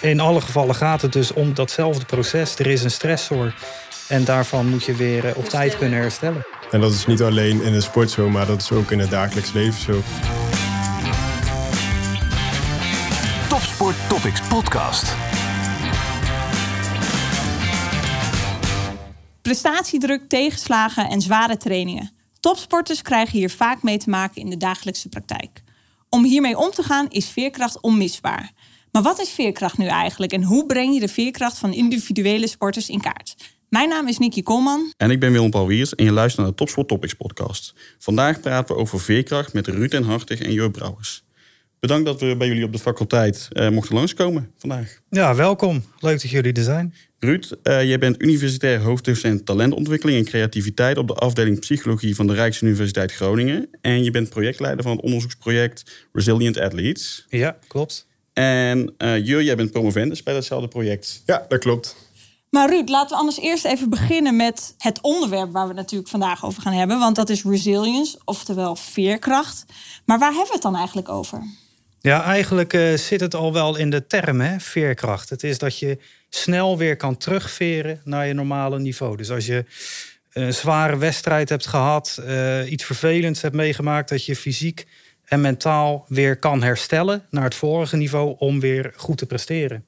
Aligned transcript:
in 0.00 0.20
alle 0.20 0.40
gevallen 0.40 0.74
gaat 0.74 1.02
het 1.02 1.12
dus 1.12 1.32
om 1.32 1.54
datzelfde 1.54 2.04
proces. 2.04 2.58
Er 2.58 2.66
is 2.66 2.84
een 2.84 2.90
stressor 2.90 3.54
en 4.08 4.24
daarvan 4.24 4.68
moet 4.68 4.84
je 4.84 4.94
weer 4.94 5.26
eh, 5.26 5.36
op 5.36 5.44
tijd 5.44 5.78
kunnen 5.78 5.98
herstellen. 5.98 6.46
En 6.70 6.80
dat 6.80 6.92
is 6.92 7.06
niet 7.06 7.22
alleen 7.22 7.62
in 7.62 7.74
een 7.74 7.82
sport 7.82 8.10
zo, 8.10 8.28
maar 8.28 8.46
dat 8.46 8.60
is 8.60 8.72
ook 8.72 8.90
in 8.90 8.98
het 8.98 9.10
dagelijks 9.10 9.52
leven 9.52 9.80
zo. 9.80 10.02
Topsport 13.48 13.96
Topics 14.08 14.40
Podcast. 14.40 15.16
Prestatiedruk, 19.42 20.28
tegenslagen 20.28 21.08
en 21.08 21.20
zware 21.20 21.56
trainingen. 21.56 22.10
Topsporters 22.40 23.02
krijgen 23.02 23.38
hier 23.38 23.50
vaak 23.50 23.82
mee 23.82 23.98
te 23.98 24.10
maken 24.10 24.42
in 24.42 24.50
de 24.50 24.56
dagelijkse 24.56 25.08
praktijk. 25.08 25.62
Om 26.08 26.24
hiermee 26.24 26.58
om 26.58 26.70
te 26.70 26.82
gaan 26.82 27.06
is 27.08 27.28
veerkracht 27.28 27.80
onmisbaar. 27.80 28.52
Maar 28.98 29.06
wat 29.06 29.20
is 29.20 29.30
veerkracht 29.30 29.78
nu 29.78 29.86
eigenlijk 29.86 30.32
en 30.32 30.42
hoe 30.42 30.66
breng 30.66 30.94
je 30.94 31.00
de 31.00 31.08
veerkracht 31.08 31.58
van 31.58 31.72
individuele 31.72 32.46
sporters 32.46 32.88
in 32.88 33.00
kaart? 33.00 33.34
Mijn 33.68 33.88
naam 33.88 34.08
is 34.08 34.18
Nicky 34.18 34.42
Kolman. 34.42 34.92
En 34.96 35.10
ik 35.10 35.20
ben 35.20 35.32
Willem 35.32 35.50
Paul 35.50 35.66
Wiers 35.66 35.94
en 35.94 36.04
je 36.04 36.12
luistert 36.12 36.40
naar 36.42 36.50
de 36.50 36.56
Topsport 36.56 36.88
Topics 36.88 37.14
podcast. 37.14 37.74
Vandaag 37.98 38.40
praten 38.40 38.74
we 38.74 38.80
over 38.80 39.00
veerkracht 39.00 39.52
met 39.52 39.66
Ruud 39.66 39.92
en 39.92 40.02
Hartig 40.02 40.40
en 40.40 40.52
Jur 40.52 40.70
Brouwers. 40.70 41.24
Bedankt 41.80 42.06
dat 42.06 42.20
we 42.20 42.36
bij 42.36 42.46
jullie 42.46 42.64
op 42.64 42.72
de 42.72 42.78
faculteit 42.78 43.48
eh, 43.52 43.68
mochten 43.68 43.94
langskomen 43.94 44.52
vandaag. 44.56 45.00
Ja, 45.10 45.34
welkom. 45.34 45.84
Leuk 45.98 46.20
dat 46.20 46.30
jullie 46.30 46.52
er 46.52 46.62
zijn. 46.62 46.94
Ruud, 47.18 47.56
uh, 47.62 47.84
jij 47.84 47.98
bent 47.98 48.22
universitair 48.22 48.80
hoofddocent 48.80 49.46
talentontwikkeling 49.46 50.18
en 50.18 50.24
creativiteit 50.24 50.98
op 50.98 51.08
de 51.08 51.14
afdeling 51.14 51.60
psychologie 51.60 52.14
van 52.14 52.26
de 52.26 52.34
Rijksuniversiteit 52.34 53.12
Groningen. 53.12 53.68
En 53.80 54.04
je 54.04 54.10
bent 54.10 54.28
projectleider 54.28 54.82
van 54.82 54.92
het 54.92 55.00
onderzoeksproject 55.00 56.08
Resilient 56.12 56.58
Athletes. 56.58 57.26
Ja, 57.28 57.58
klopt. 57.66 58.07
En 58.38 58.94
uh, 58.98 59.26
Jur, 59.26 59.42
jij 59.42 59.56
bent 59.56 59.70
promovendus 59.70 60.22
bij 60.22 60.34
datzelfde 60.34 60.68
project. 60.68 61.22
Ja, 61.26 61.44
dat 61.48 61.58
klopt. 61.58 61.96
Maar 62.50 62.68
Ruud, 62.68 62.88
laten 62.88 63.08
we 63.10 63.16
anders 63.16 63.38
eerst 63.38 63.64
even 63.64 63.90
beginnen 63.90 64.36
met 64.36 64.74
het 64.78 65.00
onderwerp 65.00 65.52
waar 65.52 65.62
we 65.62 65.68
het 65.68 65.76
natuurlijk 65.76 66.10
vandaag 66.10 66.44
over 66.44 66.62
gaan 66.62 66.72
hebben. 66.72 66.98
Want 66.98 67.16
dat 67.16 67.28
is 67.28 67.44
resilience, 67.44 68.18
oftewel 68.24 68.76
veerkracht. 68.76 69.64
Maar 70.04 70.18
waar 70.18 70.28
hebben 70.30 70.46
we 70.46 70.52
het 70.52 70.62
dan 70.62 70.76
eigenlijk 70.76 71.08
over? 71.08 71.42
Ja, 72.00 72.22
eigenlijk 72.22 72.72
uh, 72.72 72.94
zit 72.94 73.20
het 73.20 73.34
al 73.34 73.52
wel 73.52 73.76
in 73.76 73.90
de 73.90 74.06
term, 74.06 74.40
hè, 74.40 74.60
veerkracht. 74.60 75.30
Het 75.30 75.42
is 75.42 75.58
dat 75.58 75.78
je 75.78 75.98
snel 76.28 76.78
weer 76.78 76.96
kan 76.96 77.16
terugveren 77.16 78.00
naar 78.04 78.26
je 78.26 78.34
normale 78.34 78.78
niveau. 78.78 79.16
Dus 79.16 79.30
als 79.30 79.46
je 79.46 79.64
een 80.32 80.54
zware 80.54 80.96
wedstrijd 80.96 81.48
hebt 81.48 81.66
gehad, 81.66 82.18
uh, 82.20 82.70
iets 82.70 82.84
vervelends 82.84 83.42
hebt 83.42 83.54
meegemaakt, 83.54 84.08
dat 84.08 84.24
je 84.24 84.36
fysiek 84.36 84.86
en 85.28 85.40
mentaal 85.40 86.04
weer 86.08 86.38
kan 86.38 86.62
herstellen 86.62 87.26
naar 87.30 87.44
het 87.44 87.54
vorige 87.54 87.96
niveau 87.96 88.34
om 88.38 88.60
weer 88.60 88.92
goed 88.96 89.18
te 89.18 89.26
presteren. 89.26 89.84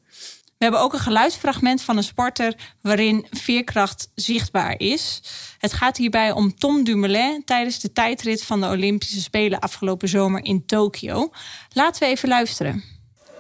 We 0.61 0.67
hebben 0.67 0.85
ook 0.85 0.93
een 0.93 0.99
geluidsfragment 0.99 1.83
van 1.83 1.97
een 1.97 2.03
sporter 2.03 2.55
waarin 2.81 3.27
veerkracht 3.31 4.11
zichtbaar 4.15 4.75
is. 4.79 5.23
Het 5.59 5.73
gaat 5.73 5.97
hierbij 5.97 6.33
om 6.33 6.55
Tom 6.55 6.85
Dumoulin 6.85 7.43
tijdens 7.45 7.81
de 7.81 7.93
tijdrit 7.93 8.45
van 8.45 8.61
de 8.61 8.67
Olympische 8.67 9.21
Spelen 9.21 9.59
afgelopen 9.59 10.09
zomer 10.09 10.45
in 10.45 10.67
Tokio. 10.67 11.31
Laten 11.73 12.03
we 12.03 12.09
even 12.09 12.29
luisteren. 12.29 12.85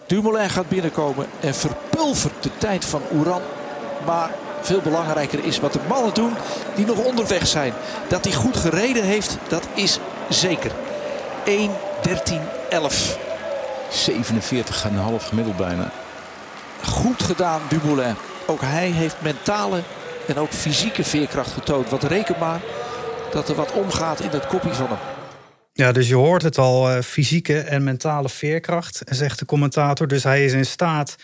Dumoulin 0.06 0.50
gaat 0.50 0.68
binnenkomen 0.68 1.26
en 1.40 1.54
verpulvert 1.54 2.42
de 2.42 2.50
tijd 2.58 2.84
van 2.84 3.02
Oeran. 3.12 3.42
Maar 4.06 4.30
veel 4.60 4.80
belangrijker 4.80 5.44
is 5.44 5.60
wat 5.60 5.72
de 5.72 5.80
mannen 5.88 6.14
doen 6.14 6.32
die 6.76 6.86
nog 6.86 7.04
onderweg 7.04 7.46
zijn. 7.46 7.72
Dat 8.08 8.24
hij 8.24 8.34
goed 8.34 8.56
gereden 8.56 9.04
heeft, 9.04 9.38
dat 9.48 9.68
is 9.74 9.98
zeker. 10.28 10.72
1 11.44 11.70
13 12.02 12.40
11. 12.68 13.18
47,5 13.90 15.26
gemiddeld 15.28 15.56
bijna. 15.56 15.92
Goed 16.84 17.22
gedaan, 17.22 17.60
Dumoulin. 17.68 18.14
Ook 18.46 18.60
hij 18.60 18.90
heeft 18.90 19.16
mentale 19.22 19.82
en 20.26 20.36
ook 20.36 20.50
fysieke 20.50 21.04
veerkracht 21.04 21.52
getoond. 21.52 21.90
Wat 21.90 22.02
reken 22.02 22.36
maar 22.38 22.60
dat 23.30 23.48
er 23.48 23.54
wat 23.54 23.72
omgaat 23.72 24.20
in 24.20 24.30
het 24.30 24.46
kopje 24.46 24.74
van 24.74 24.86
hem. 24.86 24.98
Ja, 25.72 25.92
dus 25.92 26.08
je 26.08 26.14
hoort 26.14 26.42
het 26.42 26.58
al, 26.58 26.90
uh, 26.90 27.02
fysieke 27.02 27.58
en 27.58 27.84
mentale 27.84 28.28
veerkracht, 28.28 29.02
zegt 29.04 29.38
de 29.38 29.44
commentator. 29.44 30.08
Dus 30.08 30.22
hij 30.22 30.44
is 30.44 30.52
in 30.52 30.66
staat 30.66 31.16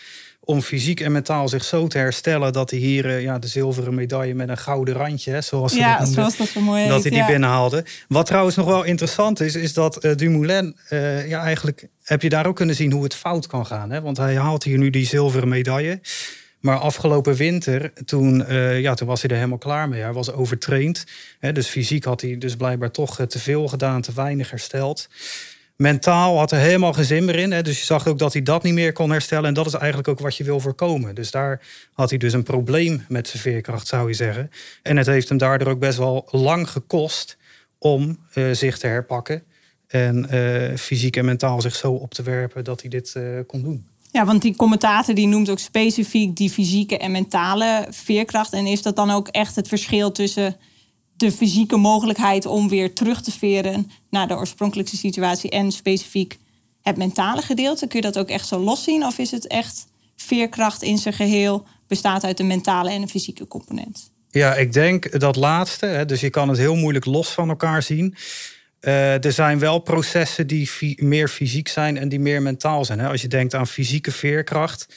om 0.47 0.61
fysiek 0.61 0.99
en 0.99 1.11
mentaal 1.11 1.47
zich 1.47 1.63
zo 1.63 1.87
te 1.87 1.97
herstellen 1.97 2.53
dat 2.53 2.69
hij 2.69 2.79
hier 2.79 3.05
uh, 3.05 3.21
ja, 3.21 3.39
de 3.39 3.47
zilveren 3.47 3.93
medaille 3.93 4.33
met 4.33 4.49
een 4.49 4.57
gouden 4.57 4.93
randje, 4.93 5.31
hè, 5.31 5.41
zoals 5.41 5.71
ze 5.71 5.77
ja, 5.77 5.91
dat 5.91 5.97
noemden, 5.99 6.15
zoals 6.15 6.37
dat 6.37 6.47
zo 6.47 6.61
mooi 6.61 6.87
dat 6.87 7.01
hij 7.01 7.11
die 7.11 7.19
ja. 7.19 7.25
binnenhaalde. 7.25 7.85
Wat 8.07 8.25
trouwens 8.25 8.55
nog 8.55 8.65
wel 8.65 8.83
interessant 8.83 9.39
is, 9.39 9.55
is 9.55 9.73
dat 9.73 10.05
uh, 10.05 10.15
Dumoulin, 10.15 10.75
uh, 10.89 11.27
ja, 11.27 11.41
eigenlijk 11.41 11.87
heb 12.03 12.21
je 12.21 12.29
daar 12.29 12.45
ook 12.45 12.55
kunnen 12.55 12.75
zien 12.75 12.91
hoe 12.91 13.03
het 13.03 13.15
fout 13.15 13.47
kan 13.47 13.65
gaan. 13.65 13.91
Hè? 13.91 14.01
Want 14.01 14.17
hij 14.17 14.37
haalt 14.37 14.63
hier 14.63 14.77
nu 14.77 14.89
die 14.89 15.05
zilveren 15.05 15.47
medaille. 15.47 15.99
Maar 16.59 16.77
afgelopen 16.77 17.35
winter, 17.35 17.91
toen, 18.05 18.45
uh, 18.49 18.79
ja, 18.79 18.93
toen 18.93 19.07
was 19.07 19.21
hij 19.21 19.29
er 19.29 19.35
helemaal 19.35 19.57
klaar 19.57 19.89
mee. 19.89 20.01
Hij 20.01 20.13
was 20.13 20.31
overtraind. 20.31 21.03
Hè, 21.39 21.51
dus 21.51 21.67
fysiek 21.67 22.03
had 22.03 22.21
hij 22.21 22.37
dus 22.37 22.55
blijkbaar 22.55 22.91
toch 22.91 23.25
te 23.27 23.39
veel 23.39 23.67
gedaan, 23.67 24.01
te 24.01 24.13
weinig 24.13 24.49
hersteld. 24.49 25.07
Mentaal 25.77 26.37
had 26.37 26.51
er 26.51 26.57
helemaal 26.57 26.93
geen 26.93 27.05
zin 27.05 27.25
meer 27.25 27.35
in. 27.35 27.51
Hè, 27.51 27.61
dus 27.61 27.79
je 27.79 27.85
zag 27.85 28.07
ook 28.07 28.19
dat 28.19 28.33
hij 28.33 28.41
dat 28.41 28.63
niet 28.63 28.73
meer 28.73 28.93
kon 28.93 29.11
herstellen. 29.11 29.45
En 29.45 29.53
dat 29.53 29.65
is 29.65 29.73
eigenlijk 29.73 30.07
ook 30.07 30.19
wat 30.19 30.35
je 30.35 30.43
wil 30.43 30.59
voorkomen. 30.59 31.15
Dus 31.15 31.31
daar 31.31 31.61
had 31.93 32.09
hij 32.09 32.17
dus 32.17 32.33
een 32.33 32.43
probleem 32.43 33.05
met 33.07 33.27
zijn 33.27 33.41
veerkracht, 33.41 33.87
zou 33.87 34.07
je 34.07 34.13
zeggen. 34.13 34.51
En 34.81 34.97
het 34.97 35.05
heeft 35.05 35.29
hem 35.29 35.37
daardoor 35.37 35.67
ook 35.67 35.79
best 35.79 35.97
wel 35.97 36.27
lang 36.31 36.69
gekost 36.69 37.37
om 37.77 38.19
uh, 38.33 38.51
zich 38.53 38.77
te 38.77 38.87
herpakken. 38.87 39.43
En 39.87 40.27
uh, 40.31 40.77
fysiek 40.77 41.15
en 41.15 41.25
mentaal 41.25 41.61
zich 41.61 41.75
zo 41.75 41.91
op 41.91 42.13
te 42.13 42.23
werpen 42.23 42.63
dat 42.63 42.81
hij 42.81 42.89
dit 42.89 43.13
uh, 43.17 43.39
kon 43.47 43.61
doen. 43.61 43.85
Ja, 44.11 44.25
want 44.25 44.41
die 44.41 44.55
commentator 44.55 45.15
die 45.15 45.27
noemt 45.27 45.49
ook 45.49 45.59
specifiek 45.59 46.35
die 46.35 46.49
fysieke 46.49 46.97
en 46.97 47.11
mentale 47.11 47.87
veerkracht. 47.89 48.53
En 48.53 48.65
is 48.65 48.81
dat 48.81 48.95
dan 48.95 49.11
ook 49.11 49.27
echt 49.27 49.55
het 49.55 49.67
verschil 49.67 50.11
tussen 50.11 50.55
de 51.17 51.31
fysieke 51.31 51.77
mogelijkheid 51.77 52.45
om 52.45 52.69
weer 52.69 52.93
terug 52.93 53.21
te 53.21 53.31
veren 53.31 53.91
naar 54.09 54.27
de 54.27 54.35
oorspronkelijke 54.35 54.95
situatie 54.95 55.49
en 55.49 55.71
specifiek 55.71 56.37
het 56.81 56.97
mentale 56.97 57.41
gedeelte? 57.41 57.87
Kun 57.87 57.99
je 57.99 58.05
dat 58.05 58.19
ook 58.19 58.29
echt 58.29 58.47
zo 58.47 58.59
los 58.59 58.83
zien? 58.83 59.05
Of 59.05 59.17
is 59.17 59.31
het 59.31 59.47
echt 59.47 59.87
veerkracht 60.15 60.81
in 60.81 60.97
zijn 60.97 61.13
geheel 61.13 61.65
bestaat 61.87 62.23
uit 62.23 62.37
de 62.37 62.43
mentale 62.43 62.89
en 62.89 63.01
de 63.01 63.07
fysieke 63.07 63.47
component? 63.47 64.11
Ja, 64.29 64.55
ik 64.55 64.73
denk 64.73 65.19
dat 65.19 65.35
laatste. 65.35 66.03
Dus 66.07 66.21
je 66.21 66.29
kan 66.29 66.49
het 66.49 66.57
heel 66.57 66.75
moeilijk 66.75 67.05
los 67.05 67.29
van 67.29 67.49
elkaar 67.49 67.83
zien. 67.83 68.15
Uh, 68.81 69.25
er 69.25 69.31
zijn 69.31 69.59
wel 69.59 69.79
processen 69.79 70.47
die 70.47 70.69
meer 70.95 71.27
fysiek 71.27 71.67
zijn 71.67 71.97
en 71.97 72.09
die 72.09 72.19
meer 72.19 72.41
mentaal 72.41 72.85
zijn. 72.85 72.99
Hè? 72.99 73.07
Als 73.07 73.21
je 73.21 73.27
denkt 73.27 73.55
aan 73.55 73.67
fysieke 73.67 74.11
veerkracht, 74.11 74.87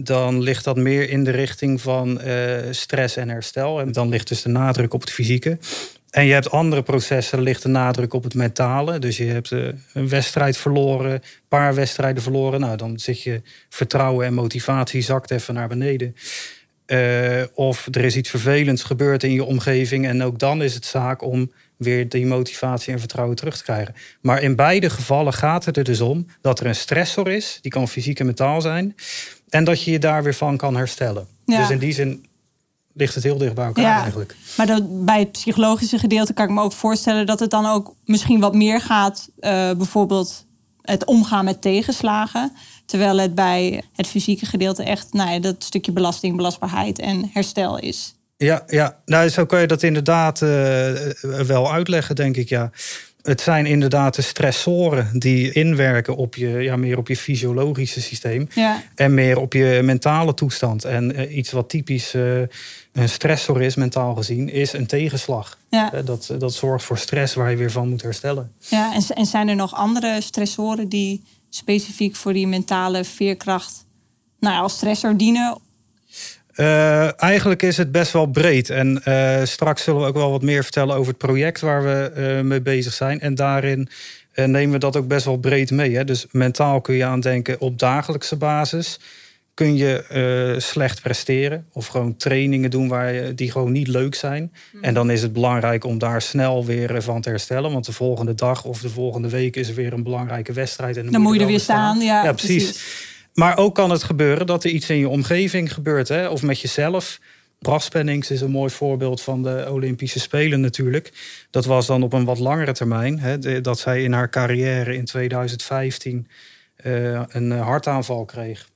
dan 0.00 0.42
ligt 0.42 0.64
dat 0.64 0.76
meer 0.76 1.10
in 1.10 1.24
de 1.24 1.30
richting 1.30 1.80
van 1.80 2.20
uh, 2.26 2.58
stress 2.70 3.16
en 3.16 3.28
herstel. 3.28 3.80
En 3.80 3.92
dan 3.92 4.08
ligt 4.08 4.28
dus 4.28 4.42
de 4.42 4.48
nadruk 4.48 4.94
op 4.94 5.00
het 5.00 5.10
fysieke. 5.10 5.58
En 6.10 6.24
je 6.24 6.32
hebt 6.32 6.50
andere 6.50 6.82
processen, 6.82 7.42
ligt 7.42 7.62
de 7.62 7.68
nadruk 7.68 8.12
op 8.12 8.24
het 8.24 8.34
mentale. 8.34 8.98
Dus 8.98 9.16
je 9.16 9.24
hebt 9.24 9.50
uh, 9.50 9.68
een 9.92 10.08
wedstrijd 10.08 10.56
verloren, 10.56 11.12
een 11.12 11.22
paar 11.48 11.74
wedstrijden 11.74 12.22
verloren. 12.22 12.60
Nou, 12.60 12.76
dan 12.76 12.98
zit 12.98 13.22
je 13.22 13.42
vertrouwen 13.68 14.26
en 14.26 14.34
motivatie 14.34 15.02
zakt 15.02 15.30
even 15.30 15.54
naar 15.54 15.68
beneden. 15.68 16.14
Uh, 16.86 17.42
of 17.54 17.86
er 17.90 18.04
is 18.04 18.16
iets 18.16 18.30
vervelends 18.30 18.82
gebeurd 18.82 19.22
in 19.22 19.32
je 19.32 19.44
omgeving. 19.44 20.06
En 20.06 20.22
ook 20.22 20.38
dan 20.38 20.62
is 20.62 20.74
het 20.74 20.84
zaak 20.84 21.22
om 21.22 21.52
weer 21.76 22.08
die 22.08 22.26
motivatie 22.26 22.92
en 22.92 22.98
vertrouwen 22.98 23.36
terug 23.36 23.56
te 23.56 23.62
krijgen. 23.62 23.94
Maar 24.20 24.42
in 24.42 24.56
beide 24.56 24.90
gevallen 24.90 25.32
gaat 25.32 25.64
het 25.64 25.76
er 25.76 25.84
dus 25.84 26.00
om 26.00 26.26
dat 26.40 26.60
er 26.60 26.66
een 26.66 26.74
stressor 26.74 27.28
is, 27.28 27.58
die 27.62 27.70
kan 27.70 27.88
fysiek 27.88 28.20
en 28.20 28.26
mentaal 28.26 28.60
zijn, 28.60 28.94
en 29.48 29.64
dat 29.64 29.82
je 29.82 29.90
je 29.90 29.98
daar 29.98 30.22
weer 30.22 30.34
van 30.34 30.56
kan 30.56 30.76
herstellen. 30.76 31.26
Ja. 31.44 31.58
Dus 31.58 31.70
in 31.70 31.78
die 31.78 31.92
zin 31.92 32.26
ligt 32.92 33.14
het 33.14 33.24
heel 33.24 33.38
dicht 33.38 33.54
bij 33.54 33.66
elkaar 33.66 33.84
ja, 33.84 34.00
eigenlijk. 34.00 34.36
Maar 34.56 34.66
dat, 34.66 35.04
bij 35.04 35.18
het 35.18 35.32
psychologische 35.32 35.98
gedeelte 35.98 36.32
kan 36.32 36.44
ik 36.48 36.54
me 36.54 36.62
ook 36.62 36.72
voorstellen 36.72 37.26
dat 37.26 37.40
het 37.40 37.50
dan 37.50 37.66
ook 37.66 37.94
misschien 38.04 38.40
wat 38.40 38.54
meer 38.54 38.80
gaat, 38.80 39.28
uh, 39.40 39.50
bijvoorbeeld 39.72 40.44
het 40.82 41.04
omgaan 41.04 41.44
met 41.44 41.62
tegenslagen. 41.62 42.52
Terwijl 42.86 43.18
het 43.18 43.34
bij 43.34 43.82
het 43.92 44.06
fysieke 44.06 44.46
gedeelte 44.46 44.82
echt 44.82 45.12
nou 45.12 45.30
ja, 45.30 45.40
dat 45.40 45.64
stukje 45.64 45.92
belasting, 45.92 46.36
belastbaarheid 46.36 46.98
en 46.98 47.30
herstel 47.32 47.78
is. 47.78 48.14
Ja, 48.36 48.64
ja. 48.66 49.00
Nou, 49.04 49.28
zo 49.28 49.46
kan 49.46 49.60
je 49.60 49.66
dat 49.66 49.82
inderdaad 49.82 50.40
uh, 50.40 50.48
wel 51.46 51.72
uitleggen, 51.72 52.14
denk 52.14 52.36
ik. 52.36 52.48
Ja. 52.48 52.70
Het 53.22 53.40
zijn 53.40 53.66
inderdaad 53.66 54.14
de 54.14 54.22
stressoren 54.22 55.18
die 55.18 55.52
inwerken 55.52 56.16
op 56.16 56.34
je, 56.34 56.48
ja, 56.48 56.76
meer 56.76 56.98
op 56.98 57.08
je 57.08 57.16
fysiologische 57.16 58.00
systeem. 58.00 58.48
Ja. 58.54 58.82
En 58.94 59.14
meer 59.14 59.38
op 59.38 59.52
je 59.52 59.80
mentale 59.82 60.34
toestand. 60.34 60.84
En 60.84 61.20
uh, 61.20 61.36
iets 61.36 61.50
wat 61.50 61.68
typisch 61.68 62.14
uh, 62.14 62.40
een 62.92 63.08
stressor 63.08 63.62
is, 63.62 63.74
mentaal 63.74 64.14
gezien, 64.14 64.48
is 64.48 64.72
een 64.72 64.86
tegenslag. 64.86 65.58
Ja. 65.70 65.90
Dat, 66.04 66.34
dat 66.38 66.54
zorgt 66.54 66.84
voor 66.84 66.98
stress 66.98 67.34
waar 67.34 67.50
je 67.50 67.56
weer 67.56 67.70
van 67.70 67.88
moet 67.88 68.02
herstellen. 68.02 68.52
Ja, 68.58 68.94
en, 68.94 69.02
en 69.14 69.26
zijn 69.26 69.48
er 69.48 69.56
nog 69.56 69.74
andere 69.74 70.20
stressoren 70.20 70.88
die 70.88 71.22
specifiek 71.50 72.16
voor 72.16 72.32
die 72.32 72.46
mentale 72.46 73.04
veerkracht 73.04 73.84
nou 74.40 74.54
ja, 74.54 74.60
als 74.60 74.72
stressor 74.72 75.16
dienen? 75.16 75.58
Uh, 76.56 77.22
eigenlijk 77.22 77.62
is 77.62 77.76
het 77.76 77.92
best 77.92 78.12
wel 78.12 78.26
breed. 78.26 78.70
En 78.70 79.02
uh, 79.04 79.44
straks 79.44 79.82
zullen 79.82 80.00
we 80.00 80.06
ook 80.06 80.14
wel 80.14 80.30
wat 80.30 80.42
meer 80.42 80.62
vertellen 80.62 80.96
over 80.96 81.08
het 81.08 81.18
project 81.18 81.60
waar 81.60 81.82
we 81.82 82.12
uh, 82.16 82.40
mee 82.40 82.60
bezig 82.60 82.92
zijn. 82.92 83.20
En 83.20 83.34
daarin 83.34 83.88
nemen 84.34 84.70
we 84.72 84.78
dat 84.78 84.96
ook 84.96 85.08
best 85.08 85.24
wel 85.24 85.36
breed 85.36 85.70
mee. 85.70 85.96
Hè? 85.96 86.04
Dus 86.04 86.26
mentaal 86.30 86.80
kun 86.80 86.94
je 86.94 87.04
aan 87.04 87.20
denken 87.20 87.60
op 87.60 87.78
dagelijkse 87.78 88.36
basis. 88.36 88.98
kun 89.54 89.76
je 89.76 90.02
eh, 90.02 90.60
slecht 90.60 91.02
presteren. 91.02 91.66
Of 91.72 91.86
gewoon 91.86 92.16
trainingen 92.16 92.70
doen 92.70 92.88
waar 92.88 93.12
je, 93.12 93.34
die 93.34 93.50
gewoon 93.50 93.72
niet 93.72 93.88
leuk 93.88 94.14
zijn. 94.14 94.52
En 94.80 94.94
dan 94.94 95.10
is 95.10 95.22
het 95.22 95.32
belangrijk 95.32 95.84
om 95.84 95.98
daar 95.98 96.22
snel 96.22 96.64
weer 96.64 97.02
van 97.02 97.20
te 97.20 97.28
herstellen. 97.28 97.72
Want 97.72 97.86
de 97.86 97.92
volgende 97.92 98.34
dag 98.34 98.64
of 98.64 98.80
de 98.80 98.88
volgende 98.88 99.28
week 99.28 99.56
is 99.56 99.68
er 99.68 99.74
weer 99.74 99.92
een 99.92 100.02
belangrijke 100.02 100.52
wedstrijd. 100.52 100.96
En 100.96 101.02
dan, 101.02 101.12
Dan 101.12 101.22
moet 101.22 101.34
je 101.34 101.40
er 101.40 101.46
weer 101.46 101.60
staan. 101.60 102.00
Ja, 102.00 102.24
ja, 102.24 102.32
precies. 102.32 102.84
Maar 103.36 103.58
ook 103.58 103.74
kan 103.74 103.90
het 103.90 104.02
gebeuren 104.02 104.46
dat 104.46 104.64
er 104.64 104.70
iets 104.70 104.90
in 104.90 104.96
je 104.96 105.08
omgeving 105.08 105.72
gebeurt. 105.72 106.08
Hè? 106.08 106.28
Of 106.28 106.42
met 106.42 106.60
jezelf. 106.60 107.20
Bras 107.58 107.88
Pennings 107.88 108.30
is 108.30 108.40
een 108.40 108.50
mooi 108.50 108.70
voorbeeld 108.70 109.22
van 109.22 109.42
de 109.42 109.66
Olympische 109.70 110.20
Spelen 110.20 110.60
natuurlijk. 110.60 111.12
Dat 111.50 111.64
was 111.64 111.86
dan 111.86 112.02
op 112.02 112.12
een 112.12 112.24
wat 112.24 112.38
langere 112.38 112.72
termijn. 112.72 113.18
Hè? 113.18 113.60
Dat 113.60 113.78
zij 113.78 114.02
in 114.02 114.12
haar 114.12 114.30
carrière 114.30 114.96
in 114.96 115.04
2015 115.04 116.28
eh, 116.76 117.22
een 117.28 117.50
hartaanval 117.50 118.24
kreeg. 118.24 118.68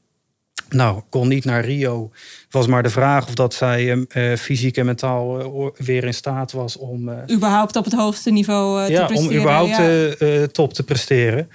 Nou, 0.69 1.03
kon 1.09 1.29
niet 1.29 1.45
naar 1.45 1.65
Rio. 1.65 2.11
Het 2.13 2.53
was 2.53 2.67
maar 2.67 2.83
de 2.83 2.91
vraag 2.91 3.27
of 3.27 3.35
dat 3.35 3.55
zij 3.55 4.07
eh, 4.09 4.37
fysiek 4.37 4.77
en 4.77 4.87
mentaal 4.87 5.41
eh, 5.41 5.85
weer 5.87 6.05
in 6.05 6.15
staat 6.15 6.53
was 6.53 6.77
om 6.77 7.11
Überhaupt 7.31 7.77
op 7.77 7.85
het 7.85 7.95
hoogste 7.95 8.31
niveau 8.31 8.87
te 8.87 8.93
ja, 8.93 9.07
presteren. 9.07 9.33
om 9.33 9.39
überhaupt 9.41 9.77
ja. 10.21 10.47
top 10.47 10.73
te 10.73 10.83
presteren. 10.83 11.49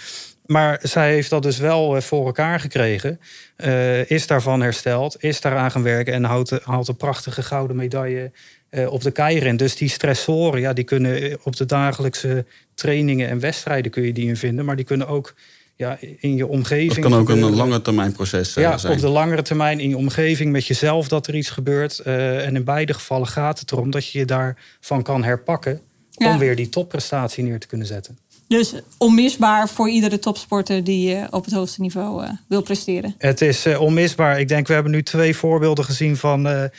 Maar 0.46 0.80
zij 0.82 1.14
heeft 1.14 1.30
dat 1.30 1.44
dus 1.44 1.58
wel 1.58 1.96
eh, 1.96 2.02
voor 2.02 2.26
elkaar 2.26 2.60
gekregen. 2.60 3.20
Eh, 3.56 4.10
is 4.10 4.28
daarvan 4.28 4.62
hersteld, 4.62 5.24
is 5.24 5.42
daaraan 5.42 5.72
gaan 5.72 5.84
werken 5.84 6.14
en 6.14 6.24
houdt, 6.24 6.52
haalt 6.64 6.88
een 6.88 6.96
prachtige 6.96 7.44
gouden 7.44 7.76
medaille 7.76 8.32
eh, 8.70 8.92
op 8.92 9.02
de 9.02 9.12
keirin. 9.12 9.58
Dus 9.58 9.76
die 9.76 9.90
stressoren, 9.90 10.62
ja, 10.62 10.74
die 10.74 10.84
kunnen 10.84 11.40
op 11.44 11.56
de 11.56 11.66
dagelijkse 11.66 12.46
trainingen 12.74 13.30
en 13.30 13.40
wedstrijden 13.40 13.92
kun 13.92 14.04
je 14.04 14.14
die 14.14 14.28
in 14.28 14.38
vinden. 14.38 14.66
Maar 14.66 14.76
die 14.76 14.86
kunnen 14.86 15.08
ook 15.08 15.34
ja, 15.76 15.98
in 16.20 16.36
je 16.36 16.48
omgeving. 16.48 16.94
Dat 16.94 17.12
kan 17.12 17.14
ook 17.14 17.30
een 17.30 17.56
lange 17.56 17.82
termijn 17.82 18.12
proces 18.12 18.56
eh, 18.56 18.64
Ja, 18.64 18.78
zijn. 18.78 18.94
op 18.94 19.00
de 19.00 19.08
langere 19.08 19.42
termijn 19.42 19.80
in 19.80 19.90
je 19.90 19.98
omgeving 19.98 20.52
met 20.52 20.68
jezelf 20.68 21.08
dat 21.08 21.28
er 21.28 21.36
iets 21.36 21.50
gebeurt. 21.50 22.00
Eh, 22.00 22.46
en 22.46 22.56
in 22.56 22.64
beide 22.64 22.94
gevallen 22.94 23.28
gaat 23.28 23.60
het 23.60 23.72
erom 23.72 23.92
dat 23.92 24.08
je 24.08 24.20
je 24.20 24.26
daarvan 24.26 25.04
kan 25.04 25.24
herpakken. 25.24 25.82
Ja. 26.12 26.32
Om 26.34 26.40
weer 26.40 26.56
die 26.56 26.70
topprestatie 26.70 27.44
neer 27.44 27.60
te 27.60 27.68
kunnen 27.68 27.88
zetten. 27.88 28.18
Dus 28.48 28.74
onmisbaar 28.98 29.70
voor 29.70 29.90
iedere 29.90 30.20
topsporter 30.20 30.84
die 30.84 31.16
eh, 31.16 31.28
op 31.30 31.46
het 31.46 31.54
hoogste 31.54 31.82
niveau 31.82 32.24
eh, 32.24 32.30
wil 32.48 32.62
presteren. 32.62 33.16
Het 33.18 33.42
is 33.42 33.66
eh, 33.66 33.82
onmisbaar. 33.82 34.40
Ik 34.40 34.48
denk, 34.48 34.68
we 34.68 34.74
hebben 34.74 34.92
nu 34.92 35.04
twee 35.04 35.36
voorbeelden 35.36 35.86
gezien 35.86 36.18
van 36.18 36.70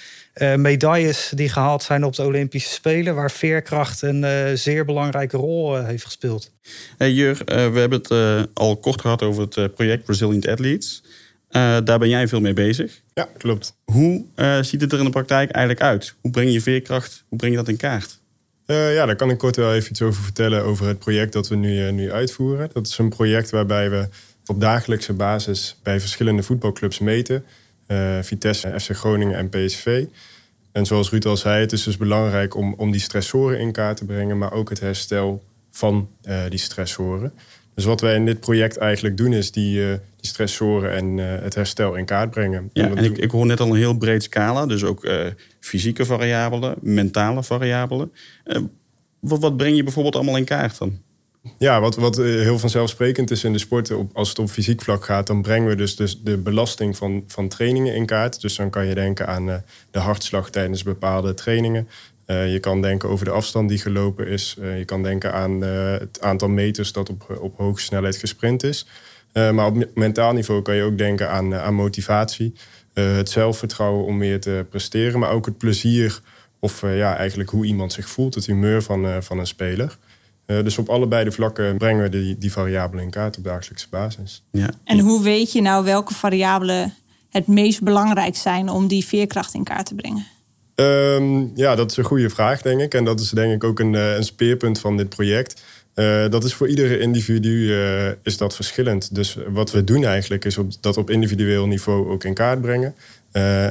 medailles 0.57 1.33
die 1.35 1.49
gehaald 1.49 1.83
zijn 1.83 2.05
op 2.05 2.15
de 2.15 2.23
Olympische 2.23 2.71
Spelen. 2.71 3.15
Waar 3.15 3.31
veerkracht 3.31 4.03
een 4.03 4.59
zeer 4.59 4.85
belangrijke 4.85 5.37
rol 5.37 5.77
heeft 5.77 6.05
gespeeld. 6.05 6.51
Hey 6.97 7.13
Jur, 7.13 7.43
we 7.45 7.53
hebben 7.53 7.99
het 7.99 8.11
eh, 8.11 8.43
al 8.55 8.77
kort 8.77 9.01
gehad 9.01 9.23
over 9.23 9.43
het 9.43 9.75
project 9.75 10.09
Resilient 10.09 10.49
Athletes. 10.49 11.03
Eh, 11.49 11.77
daar 11.85 11.99
ben 11.99 12.09
jij 12.09 12.29
veel 12.29 12.41
mee 12.41 12.53
bezig. 12.53 13.01
Ja, 13.15 13.29
klopt. 13.39 13.77
Hoe 13.85 14.25
eh, 14.35 14.63
ziet 14.63 14.81
het 14.81 14.93
er 14.93 14.99
in 14.99 15.05
de 15.05 15.11
praktijk 15.11 15.51
eigenlijk 15.51 15.85
uit? 15.85 16.15
Hoe 16.21 16.31
breng 16.31 16.53
je 16.53 16.61
veerkracht, 16.61 17.25
hoe 17.29 17.39
breng 17.39 17.53
je 17.53 17.59
dat 17.59 17.69
in 17.69 17.77
kaart? 17.77 18.19
Eh, 18.67 18.95
ja, 18.95 19.07
daar 19.07 19.17
kan 19.17 19.31
ik 19.31 19.39
kort 19.39 19.57
wel 19.57 19.75
even 19.75 19.91
iets 19.91 20.03
over 20.03 20.23
vertellen 20.23 20.63
over 20.63 20.87
het 20.87 20.99
project 20.99 21.33
dat 21.33 21.49
we 21.49 21.57
nu, 21.57 21.87
eh, 21.87 21.93
nu 21.93 22.13
uitvoeren. 22.13 22.71
Dat 22.73 22.87
is 22.87 22.99
een 22.99 23.09
project 23.09 23.51
waarbij 23.51 23.91
we 23.91 24.09
op 24.47 24.61
dagelijkse 24.61 25.13
basis 25.13 25.77
bij 25.83 26.01
verschillende 26.01 26.43
voetbalclubs 26.43 26.99
meten. 26.99 27.45
Eh, 27.87 28.19
Vitesse, 28.23 28.81
FC 28.81 28.91
Groningen 28.91 29.37
en 29.37 29.49
PSV. 29.49 30.05
En 30.73 30.87
zoals 30.87 31.11
Ruud 31.11 31.25
al 31.25 31.37
zei, 31.37 31.61
het 31.61 31.73
is 31.73 31.83
dus 31.83 31.97
belangrijk 31.97 32.57
om, 32.57 32.75
om 32.77 32.91
die 32.91 33.01
stressoren 33.01 33.59
in 33.59 33.73
kaart 33.73 33.97
te 33.97 34.05
brengen, 34.05 34.39
maar 34.39 34.53
ook 34.53 34.69
het 34.69 34.81
herstel 34.81 35.45
van 35.71 36.09
die 36.49 36.59
stressoren. 36.59 37.33
Dus 37.77 37.85
wat 37.85 38.01
wij 38.01 38.15
in 38.15 38.27
dit 38.27 38.41
project 38.41 38.77
eigenlijk 38.77 39.17
doen, 39.17 39.33
is 39.33 39.53
die, 39.53 39.83
eh, 39.83 39.99
die 40.17 40.31
stressoren 40.31 40.93
en 40.93 41.19
eh, 41.19 41.43
het 41.43 41.55
herstel 41.55 41.95
in 41.95 42.05
kaart 42.05 42.31
brengen. 42.31 42.71
Ja, 42.73 42.91
en 42.95 43.05
ik, 43.05 43.19
ik 43.19 43.31
hoor 43.31 43.47
net 43.47 43.61
al 43.61 43.69
een 43.69 43.77
heel 43.77 43.97
breed 43.97 44.23
scala. 44.23 44.67
Dus 44.67 44.85
ook 44.85 45.05
eh, 45.05 45.27
fysieke 45.61 46.05
variabelen, 46.05 46.75
mentale 46.81 47.43
variabelen. 47.43 48.13
Wat, 49.21 49.41
wat 49.41 49.57
breng 49.57 49.77
je 49.77 49.83
bijvoorbeeld 49.83 50.15
allemaal 50.15 50.37
in 50.37 50.45
kaart 50.45 50.79
dan? 50.79 51.01
Ja, 51.59 51.81
wat, 51.81 51.97
wat 51.97 52.17
heel 52.17 52.59
vanzelfsprekend 52.59 53.31
is 53.31 53.45
in 53.45 53.53
de 53.53 53.59
sport, 53.59 53.91
op, 53.91 54.11
als 54.17 54.29
het 54.29 54.39
op 54.39 54.49
fysiek 54.49 54.83
vlak 54.83 55.05
gaat, 55.05 55.27
dan 55.27 55.43
brengen 55.43 55.69
we 55.69 55.75
dus, 55.75 55.97
dus 55.97 56.23
de 56.23 56.37
belasting 56.39 56.97
van, 56.97 57.25
van 57.27 57.49
trainingen 57.49 57.95
in 57.95 58.07
kaart. 58.07 58.41
Dus 58.41 58.57
dan 58.57 58.71
kan 58.71 58.87
je 58.87 58.95
denken 58.95 59.27
aan 59.27 59.47
de 59.91 59.99
hartslag 59.99 60.51
tijdens 60.51 60.83
bepaalde 60.83 61.35
trainingen. 61.35 61.89
Eh, 62.27 62.53
je 62.53 62.59
kan 62.61 62.83
denken 62.83 63.09
over 63.09 63.25
de 63.25 63.31
afstand 63.31 63.69
die 63.69 63.79
gelopen 63.79 64.27
is. 64.29 64.57
Eh, 64.61 64.79
je 64.79 64.85
kan 64.85 65.03
denken 65.03 65.33
aan 65.33 65.65
eh, 65.65 65.93
het 65.93 66.21
aantal 66.21 66.49
meters 66.49 66.93
dat 66.93 67.09
op, 67.11 67.39
op 67.41 67.57
hoge 67.59 67.81
snelheid 67.81 68.17
gesprint 68.17 68.63
is. 68.63 68.87
Eh, 69.33 69.51
maar 69.51 69.67
op 69.67 69.75
me- 69.75 69.91
mentaal 69.95 70.33
niveau 70.33 70.63
kan 70.63 70.75
je 70.77 70.83
ook 70.83 70.99
denken 70.99 71.31
aan, 71.31 71.55
aan 71.55 71.75
motivatie. 71.75 72.53
eh, 72.93 73.17
het 73.17 73.31
zelfvertrouwen 73.31 74.05
om 74.05 74.17
meer 74.17 74.41
te 74.41 74.67
presteren. 74.71 75.19
Maar 75.21 75.31
ook 75.31 75.47
het 75.47 75.59
plezier 75.59 76.21
of 76.61 76.83
eh, 76.83 76.97
ja, 76.99 77.17
eigenlijk 77.17 77.51
hoe 77.51 77.65
iemand 77.65 77.93
zich 77.93 78.09
voelt. 78.09 78.35
Het 78.35 78.47
humeur 78.47 78.83
van, 78.83 79.07
eh, 79.07 79.17
van 79.21 79.39
een 79.39 79.47
speler. 79.47 79.99
Eh, 80.47 80.63
dus 80.63 80.79
op 80.79 80.89
allebei 80.89 81.25
de 81.25 81.31
vlakken 81.33 81.77
brengen 81.79 82.03
we 82.03 82.09
die, 82.09 82.39
die 82.39 82.53
variabelen 82.53 83.05
in 83.05 83.11
kaart 83.11 83.39
op 83.39 83.45
dagelijkse 83.45 83.87
basis. 83.91 84.43
Ja. 84.51 84.71
En 84.85 84.99
hoe 84.99 85.23
weet 85.23 85.53
je 85.53 85.61
nou 85.61 85.85
welke 85.85 86.15
variabelen 86.15 86.95
het 87.31 87.47
meest 87.47 87.83
belangrijk 87.83 88.37
zijn 88.37 88.69
om 88.69 88.87
die 88.87 89.05
veerkracht 89.05 89.55
in 89.55 89.65
kaart 89.65 89.87
te 89.87 89.95
brengen? 89.95 90.27
Ehm, 90.77 91.45
ja, 91.55 91.75
dat 91.75 91.91
is 91.91 91.97
een 91.97 92.05
goede 92.05 92.31
vraag, 92.31 92.63
denk 92.63 92.81
ik. 92.81 92.95
En 92.95 93.05
dat 93.05 93.21
is 93.21 93.31
denk 93.31 93.53
ik 93.53 93.65
ook 93.65 93.81
een, 93.81 93.95
eh, 93.95 94.15
een 94.15 94.25
speerpunt 94.25 94.79
van 94.79 94.97
dit 94.97 95.09
project. 95.09 95.63
Eh, 95.95 96.29
dat 96.29 96.45
is 96.45 96.55
voor 96.55 96.69
iedere 96.69 96.99
individu 96.99 97.73
eh, 97.73 98.13
is 98.23 98.37
dat 98.37 98.55
verschillend. 98.55 99.15
Dus 99.15 99.39
wat 99.49 99.71
we 99.71 99.85
doen 99.85 100.05
eigenlijk 100.05 100.45
is 100.45 100.59
dat 100.81 100.97
op 100.97 101.11
individueel 101.11 101.67
niveau 101.67 102.11
ook 102.11 102.25
in 102.25 102.35
kaart 102.35 102.61
brengen. 102.61 102.95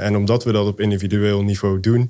En 0.01 0.15
omdat 0.15 0.43
we 0.43 0.51
dat 0.51 0.67
op 0.67 0.79
individueel 0.79 1.43
niveau 1.43 1.79
doen, 1.79 2.09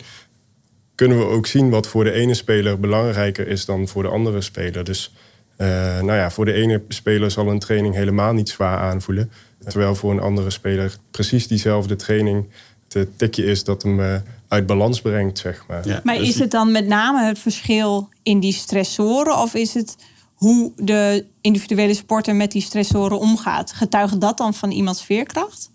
kunnen 0.95 1.18
we 1.18 1.25
ook 1.25 1.48
zien 1.48 1.69
wat 1.69 1.88
voor 1.88 2.03
de 2.03 2.12
ene 2.12 2.33
speler 2.33 2.80
belangrijker 2.80 3.48
is 3.48 3.65
dan 3.65 3.88
voor 3.88 4.03
de 4.03 4.09
andere 4.09 4.41
speler. 4.41 4.83
Dus 4.83 5.13
nou 5.57 6.13
ja, 6.13 6.31
voor 6.31 6.45
de 6.45 6.53
ene 6.53 6.81
speler 6.88 7.31
zal 7.31 7.48
een 7.48 7.59
training 7.59 7.95
helemaal 7.95 8.33
niet 8.33 8.50
zwaar 8.50 8.77
aanvoelen. 8.77 9.31
Terwijl 9.68 9.95
voor 9.95 10.12
een 10.12 10.19
andere 10.19 10.50
speler 10.50 10.95
precies 11.12 11.48
diezelfde 11.48 11.95
training 11.95 12.45
het 12.90 13.18
tikje 13.18 13.46
is 13.46 13.64
dat 13.64 13.84
hem 13.84 14.00
eh, 14.00 14.16
uit 14.48 14.66
balans 14.66 15.02
brengt, 15.02 15.40
zeg 15.40 15.66
maar. 15.68 15.88
Ja, 15.88 16.02
Maar 16.04 16.18
dus 16.18 16.28
is 16.28 16.40
het 16.40 16.52
dan 16.52 16.72
met 16.72 16.88
name 16.88 17.26
het 17.26 17.40
verschil 17.40 18.10
in 18.24 18.40
die 18.40 18.54
stressoren 18.54 19.38
of 19.38 19.54
is 19.54 19.74
het 19.74 19.96
hoe 20.34 20.72
de 20.76 21.26
individuele 21.42 21.94
sporter 21.94 22.36
met 22.36 22.52
die 22.52 22.62
stressoren 22.62 23.20
omgaat? 23.20 23.74
Getuigt 23.74 24.22
dat 24.22 24.38
dan 24.38 24.54
van 24.54 24.72
iemands 24.72 25.04
veerkracht? 25.04 25.70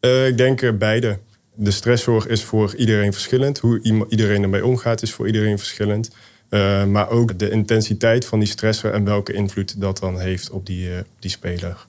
Eh, 0.00 0.26
ik 0.26 0.36
denk 0.36 0.62
eh, 0.62 0.72
beide. 0.72 1.18
De 1.54 1.70
stressor 1.70 2.30
is 2.30 2.42
voor 2.42 2.76
iedereen 2.76 3.12
verschillend. 3.12 3.58
Hoe 3.58 4.06
iedereen 4.08 4.42
ermee 4.42 4.66
omgaat 4.66 5.02
is 5.02 5.12
voor 5.12 5.26
iedereen 5.26 5.58
verschillend. 5.58 6.10
Eh, 6.48 6.84
maar 6.84 7.10
ook 7.10 7.38
de 7.38 7.50
intensiteit 7.50 8.24
van 8.24 8.38
die 8.38 8.48
stressor 8.48 8.92
en 8.92 9.04
welke 9.04 9.32
invloed 9.32 9.80
dat 9.80 9.98
dan 9.98 10.20
heeft 10.20 10.50
op 10.50 10.66
die, 10.66 10.90
eh, 10.92 10.98
op 10.98 11.16
die 11.18 11.30
speler. 11.30 11.86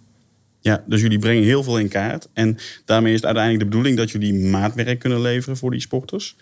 Ja, 0.67 0.83
dus 0.85 1.01
jullie 1.01 1.19
brengen 1.19 1.43
heel 1.43 1.63
veel 1.63 1.79
in 1.79 1.87
kaart. 1.87 2.27
En 2.33 2.57
daarmee 2.85 3.13
is 3.13 3.17
het 3.17 3.25
uiteindelijk 3.25 3.63
de 3.63 3.69
bedoeling 3.69 3.97
dat 3.97 4.11
jullie 4.11 4.33
maatwerk 4.33 4.99
kunnen 4.99 5.21
leveren 5.21 5.57
voor 5.57 5.71
die 5.71 5.79
sporters. 5.79 6.35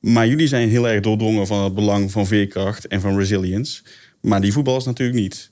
Maar 0.00 0.26
jullie 0.26 0.46
zijn 0.46 0.68
heel 0.68 0.88
erg 0.88 1.00
doordrongen 1.00 1.46
van 1.46 1.64
het 1.64 1.74
belang 1.74 2.10
van 2.10 2.26
veerkracht 2.26 2.86
en 2.86 3.00
van 3.00 3.18
resilience. 3.18 3.82
Maar 4.20 4.40
die 4.40 4.52
voetballers 4.52 4.84
natuurlijk 4.84 5.18
niet. 5.18 5.50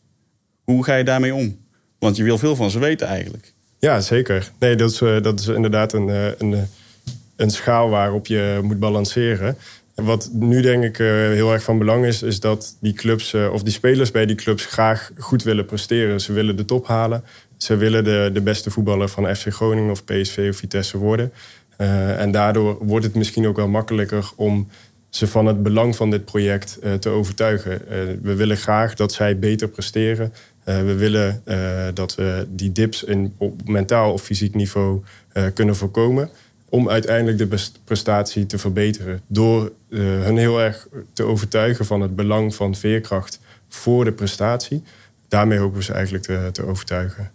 Hoe 0.64 0.84
ga 0.84 0.96
je 0.96 1.04
daarmee 1.04 1.34
om? 1.34 1.58
Want 1.98 2.16
je 2.16 2.22
wil 2.22 2.38
veel 2.38 2.56
van 2.56 2.70
ze 2.70 2.78
weten 2.78 3.06
eigenlijk. 3.06 3.52
Ja, 3.78 4.00
zeker. 4.00 4.50
Nee, 4.58 4.76
dat 4.76 4.90
is, 4.90 5.00
eh, 5.00 5.22
dat 5.22 5.40
is 5.40 5.46
inderdaad 5.46 5.92
een, 5.92 6.08
eh, 6.08 6.26
een, 6.38 6.54
eh, 6.54 6.60
een 7.36 7.50
schaal 7.50 7.88
waarop 7.88 8.26
je 8.26 8.60
moet 8.62 8.78
balanceren. 8.78 9.56
En 9.94 10.04
wat 10.04 10.30
nu 10.32 10.60
denk 10.60 10.84
ik 10.84 10.96
heel 10.96 11.52
erg 11.52 11.62
van 11.62 11.78
belang 11.78 12.04
is, 12.06 12.22
is 12.22 12.40
dat 12.40 12.76
die 12.80 12.92
clubs 12.92 13.34
of 13.34 13.62
die 13.62 13.72
spelers 13.72 14.10
bij 14.10 14.26
die 14.26 14.36
clubs 14.36 14.64
graag 14.64 15.10
goed 15.18 15.42
willen 15.42 15.64
presteren. 15.64 16.20
Ze 16.20 16.32
willen 16.32 16.56
de 16.56 16.64
top 16.64 16.86
halen. 16.86 17.24
Ze 17.62 17.76
willen 17.76 18.04
de, 18.04 18.30
de 18.32 18.40
beste 18.40 18.70
voetballer 18.70 19.08
van 19.08 19.36
FC 19.36 19.52
Groningen 19.52 19.90
of 19.90 20.04
PSV 20.04 20.46
of 20.50 20.56
Vitesse 20.56 20.98
worden. 20.98 21.32
Eh, 21.80 22.20
en 22.20 22.30
daardoor 22.30 22.78
wordt 22.80 23.04
het 23.04 23.14
misschien 23.14 23.46
ook 23.46 23.56
wel 23.56 23.68
makkelijker 23.68 24.30
om 24.36 24.68
ze 25.08 25.26
van 25.26 25.46
het 25.46 25.62
belang 25.62 25.96
van 25.96 26.10
dit 26.10 26.24
project 26.24 26.78
eh, 26.78 26.94
te 26.94 27.08
overtuigen. 27.08 27.88
Eh, 27.88 27.98
we 28.22 28.34
willen 28.34 28.56
graag 28.56 28.94
dat 28.94 29.12
zij 29.12 29.38
beter 29.38 29.68
presteren. 29.68 30.32
We 30.64 30.94
willen 30.94 31.42
dat 31.94 32.14
we 32.14 32.46
die 32.48 32.72
dips 32.72 33.04
in, 33.04 33.34
op 33.36 33.68
mentaal 33.68 34.12
of 34.12 34.22
fysiek 34.22 34.54
niveau 34.54 35.02
kunnen 35.54 35.76
voorkomen. 35.76 36.30
Om 36.68 36.88
uiteindelijk 36.88 37.38
de 37.38 37.68
prestatie 37.84 38.46
te 38.46 38.58
verbeteren. 38.58 39.20
Door 39.26 39.72
hun 39.88 40.36
heel 40.36 40.60
erg 40.60 40.88
te 41.12 41.22
overtuigen 41.22 41.84
van 41.84 42.00
het 42.00 42.16
belang 42.16 42.54
van 42.54 42.74
veerkracht 42.74 43.40
voor 43.68 44.04
de 44.04 44.12
prestatie. 44.12 44.82
Daarmee 45.28 45.58
hopen 45.58 45.78
we 45.78 45.84
ze 45.84 45.92
eigenlijk 45.92 46.24
te, 46.24 46.48
te 46.52 46.66
overtuigen. 46.66 47.30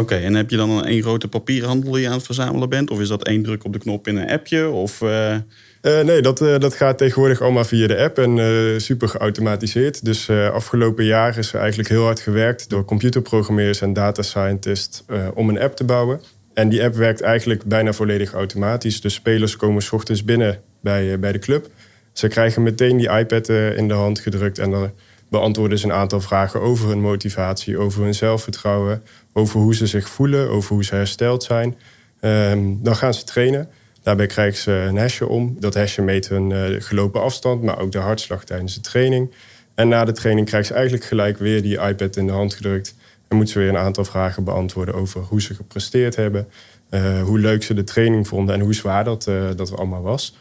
Oké, 0.00 0.14
en 0.14 0.34
heb 0.34 0.50
je 0.50 0.56
dan 0.56 0.86
een 0.86 1.02
grote 1.02 1.28
papierhandel 1.28 1.92
die 1.92 2.00
je 2.00 2.06
aan 2.08 2.14
het 2.14 2.24
verzamelen 2.24 2.68
bent? 2.68 2.90
Of 2.90 3.00
is 3.00 3.08
dat 3.08 3.24
één 3.24 3.42
druk 3.42 3.64
op 3.64 3.72
de 3.72 3.78
knop 3.78 4.06
in 4.08 4.16
een 4.16 4.30
appje? 4.30 4.68
Of, 4.68 5.02
eh, 5.02 5.36
Eh, 5.80 6.00
nee, 6.00 6.22
dat, 6.22 6.40
eh, 6.40 6.58
dat 6.58 6.74
gaat 6.74 6.98
tegenwoordig 6.98 7.40
allemaal 7.40 7.64
via 7.64 7.86
de 7.86 7.98
app 7.98 8.18
en 8.18 8.80
super 8.80 9.08
geautomatiseerd. 9.08 10.04
Dus 10.04 10.30
afgelopen 10.30 11.04
jaar 11.04 11.38
is 11.38 11.52
er 11.52 11.60
eigenlijk 11.60 11.88
heel 11.88 12.04
hard 12.04 12.20
gewerkt 12.20 12.70
door 12.70 12.84
computerprogrammeurs 12.84 13.80
en 13.80 13.92
data 13.92 14.22
scientists 14.22 15.04
om 15.34 15.48
een 15.48 15.60
app 15.60 15.76
te 15.76 15.84
bouwen. 15.84 16.20
En 16.54 16.68
die 16.68 16.84
app 16.84 16.94
werkt 16.94 17.20
eigenlijk 17.20 17.64
bijna 17.64 17.92
volledig 17.92 18.32
automatisch. 18.32 19.00
Dus 19.00 19.14
spelers 19.14 19.56
komen 19.56 19.82
s 19.82 19.92
ochtends 19.92 20.24
binnen 20.24 20.60
bij, 20.80 21.18
bij 21.18 21.32
de 21.32 21.38
club. 21.38 21.68
Ze 22.12 22.28
krijgen 22.28 22.62
meteen 22.62 22.96
die 22.96 23.10
iPad 23.10 23.48
in 23.48 23.88
de 23.88 23.94
hand 23.94 24.20
gedrukt 24.20 24.58
en 24.58 24.70
dan 24.70 24.90
beantwoorden 25.28 25.78
ze 25.78 25.86
een 25.86 25.92
aantal 25.92 26.20
vragen 26.20 26.60
over 26.60 26.88
hun 26.88 27.00
motivatie, 27.00 27.78
over 27.78 28.02
hun 28.02 28.14
zelfvertrouwen, 28.14 29.02
over 29.32 29.60
hoe 29.60 29.74
ze 29.74 29.86
zich 29.86 30.08
voelen, 30.08 30.50
over 30.50 30.74
hoe 30.74 30.84
ze 30.84 30.94
hersteld 30.94 31.42
zijn. 31.42 31.76
Ehm, 32.20 32.74
dan 32.78 32.96
gaan 32.96 33.14
ze 33.14 33.24
trainen. 33.24 33.68
Daarbij 34.02 34.26
krijgen 34.26 34.58
ze 34.58 34.72
een 34.72 34.96
hesje 34.96 35.28
om. 35.28 35.56
Dat 35.60 35.74
hesje 35.74 36.02
meet 36.02 36.28
hun 36.28 36.50
uh, 36.50 36.80
gelopen 36.82 37.22
afstand, 37.22 37.62
maar 37.62 37.78
ook 37.78 37.92
de 37.92 37.98
hartslag 37.98 38.44
tijdens 38.44 38.74
de 38.74 38.80
training. 38.80 39.30
En 39.74 39.88
na 39.88 40.04
de 40.04 40.12
training 40.12 40.46
krijgen 40.46 40.68
ze 40.68 40.74
eigenlijk 40.74 41.04
gelijk 41.04 41.38
weer 41.38 41.62
die 41.62 41.80
iPad 41.80 42.16
in 42.16 42.26
de 42.26 42.32
hand 42.32 42.54
gedrukt. 42.54 42.94
En 43.28 43.36
moeten 43.36 43.54
ze 43.54 43.60
weer 43.60 43.68
een 43.68 43.76
aantal 43.76 44.04
vragen 44.04 44.44
beantwoorden 44.44 44.94
over 44.94 45.20
hoe 45.20 45.42
ze 45.42 45.54
gepresteerd 45.54 46.16
hebben. 46.16 46.48
Uh, 46.90 47.22
hoe 47.22 47.38
leuk 47.38 47.62
ze 47.62 47.74
de 47.74 47.84
training 47.84 48.28
vonden 48.28 48.54
en 48.54 48.60
hoe 48.60 48.74
zwaar 48.74 49.04
dat, 49.04 49.26
uh, 49.28 49.48
dat 49.56 49.76
allemaal 49.76 50.02
was. 50.02 50.36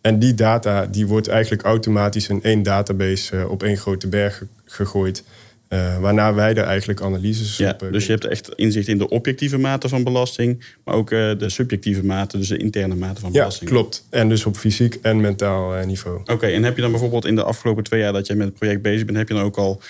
En 0.00 0.18
die 0.18 0.34
data 0.34 0.86
die 0.86 1.06
wordt 1.06 1.28
eigenlijk 1.28 1.62
automatisch 1.62 2.28
in 2.28 2.42
één 2.42 2.62
database 2.62 3.36
uh, 3.36 3.50
op 3.50 3.62
één 3.62 3.76
grote 3.76 4.08
berg 4.08 4.42
gegooid. 4.64 5.24
Uh, 5.68 5.98
waarna 5.98 6.34
wij 6.34 6.54
er 6.54 6.64
eigenlijk 6.64 7.00
analyses 7.00 7.56
ja, 7.56 7.70
op 7.70 7.92
Dus 7.92 8.06
je 8.06 8.12
hebt 8.12 8.24
echt 8.24 8.54
inzicht 8.54 8.88
in 8.88 8.98
de 8.98 9.08
objectieve 9.08 9.58
mate 9.58 9.88
van 9.88 10.04
belasting, 10.04 10.64
maar 10.84 10.94
ook 10.94 11.10
uh, 11.10 11.38
de 11.38 11.48
subjectieve 11.48 12.04
mate, 12.04 12.38
dus 12.38 12.48
de 12.48 12.56
interne 12.56 12.94
mate 12.94 13.20
van 13.20 13.32
belasting. 13.32 13.70
Ja, 13.70 13.76
klopt. 13.76 14.06
En 14.10 14.28
dus 14.28 14.46
op 14.46 14.56
fysiek 14.56 14.94
en 15.02 15.20
mentaal 15.20 15.86
niveau. 15.86 16.20
Oké, 16.20 16.32
okay, 16.32 16.54
en 16.54 16.62
heb 16.62 16.76
je 16.76 16.82
dan 16.82 16.90
bijvoorbeeld 16.90 17.24
in 17.24 17.34
de 17.34 17.42
afgelopen 17.42 17.84
twee 17.84 18.00
jaar 18.00 18.12
dat 18.12 18.26
jij 18.26 18.36
met 18.36 18.46
het 18.46 18.54
project 18.54 18.82
bezig 18.82 19.04
bent, 19.04 19.18
heb 19.18 19.28
je 19.28 19.34
dan 19.34 19.42
ook 19.42 19.56
al 19.56 19.82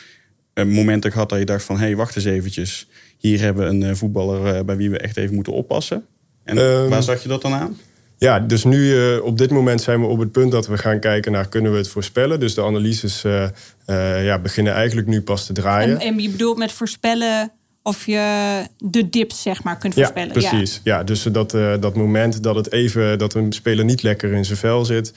momenten 0.55 1.13
gehad 1.13 1.29
dat 1.29 1.39
je 1.39 1.45
dacht 1.45 1.65
van, 1.65 1.77
hé, 1.77 1.85
hey, 1.85 1.97
wacht 1.97 2.17
eens 2.17 2.25
eventjes, 2.25 2.89
hier 3.19 3.41
hebben 3.41 3.81
we 3.81 3.87
een 3.87 3.97
voetballer 3.97 4.65
bij 4.65 4.77
wie 4.77 4.91
we 4.91 4.99
echt 4.99 5.17
even 5.17 5.35
moeten 5.35 5.53
oppassen? 5.53 6.05
En 6.45 6.59
um, 6.59 6.89
waar 6.89 7.03
zag 7.03 7.23
je 7.23 7.29
dat 7.29 7.43
dan 7.43 7.53
aan? 7.53 7.77
Ja, 8.21 8.41
dus 8.41 8.65
nu 8.65 8.79
uh, 8.79 9.25
op 9.25 9.39
dit 9.39 9.51
moment 9.51 9.83
zijn 9.83 10.01
we 10.01 10.07
op 10.07 10.19
het 10.19 10.33
punt 10.33 10.53
dat 10.53 10.67
we 10.67 10.79
gaan 10.79 11.01
kijken 11.01 11.33
naar 11.33 11.49
kunnen 11.49 11.73
we 11.73 11.79
het 11.79 11.89
voorspellen. 11.89 12.41
Dus 12.41 12.55
de 12.55 12.63
analyses 12.63 13.25
uh, 13.25 13.43
uh, 13.87 14.25
ja, 14.25 14.39
beginnen 14.39 14.73
eigenlijk 14.73 15.07
nu 15.07 15.23
pas 15.23 15.47
te 15.47 15.53
draaien. 15.53 16.01
En, 16.01 16.07
en, 16.07 16.19
je 16.19 16.31
bedoelt 16.31 16.59
met 16.59 16.73
voorspellen 16.73 17.53
of 17.83 18.07
je 18.07 18.63
de 18.79 19.09
dips 19.09 19.43
zeg 19.43 19.63
maar 19.63 19.79
kunt 19.79 19.95
voorspellen. 19.95 20.41
Ja, 20.41 20.49
precies. 20.49 20.81
Ja, 20.85 20.97
ja 20.97 21.05
dus 21.05 21.23
dat, 21.23 21.51
dat 21.81 21.97
moment 21.97 22.43
dat 22.43 22.55
het 22.55 22.73
even 22.73 23.19
dat 23.19 23.35
een 23.35 23.53
speler 23.53 23.85
niet 23.85 24.03
lekker 24.03 24.33
in 24.33 24.45
zijn 24.45 24.59
vel 24.59 24.85
zit, 24.85 25.13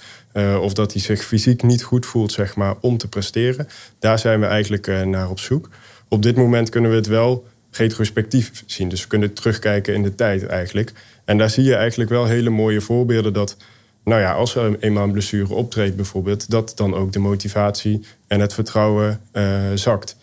of 0.62 0.74
dat 0.74 0.93
hij 0.93 1.01
zich 1.01 1.24
fysiek 1.24 1.63
niet 1.63 1.83
goed 1.83 2.05
voelt 2.05 2.31
zeg 2.31 2.55
maar 2.55 2.75
om 2.81 2.98
te 2.98 3.07
presteren, 3.07 3.67
daar 4.00 4.19
zijn 4.19 4.39
we 4.39 4.45
eigenlijk 4.45 5.05
naar 5.05 5.29
op 5.29 5.39
zoek. 5.39 5.69
Op 6.07 6.22
dit 6.22 6.36
moment 6.36 6.69
kunnen 6.69 6.89
we 6.89 6.95
het 6.95 7.07
wel 7.07 7.45
retrospectief 7.72 8.63
zien, 8.65 8.89
dus 8.89 9.01
we 9.01 9.07
kunnen 9.07 9.33
terugkijken 9.33 9.93
in 9.93 10.03
de 10.03 10.15
tijd 10.15 10.45
eigenlijk. 10.45 10.93
En 11.25 11.37
daar 11.37 11.49
zie 11.49 11.63
je 11.63 11.75
eigenlijk 11.75 12.09
wel 12.09 12.25
hele 12.25 12.49
mooie 12.49 12.81
voorbeelden 12.81 13.33
dat, 13.33 13.57
nou 14.03 14.21
ja, 14.21 14.33
als 14.33 14.55
er 14.55 14.79
eenmaal 14.79 15.03
een 15.03 15.11
blessure 15.11 15.53
optreedt 15.53 15.95
bijvoorbeeld, 15.95 16.49
dat 16.49 16.71
dan 16.75 16.95
ook 16.95 17.11
de 17.11 17.19
motivatie 17.19 18.01
en 18.27 18.39
het 18.39 18.53
vertrouwen 18.53 19.21
uh, 19.33 19.61
zakt. 19.73 20.15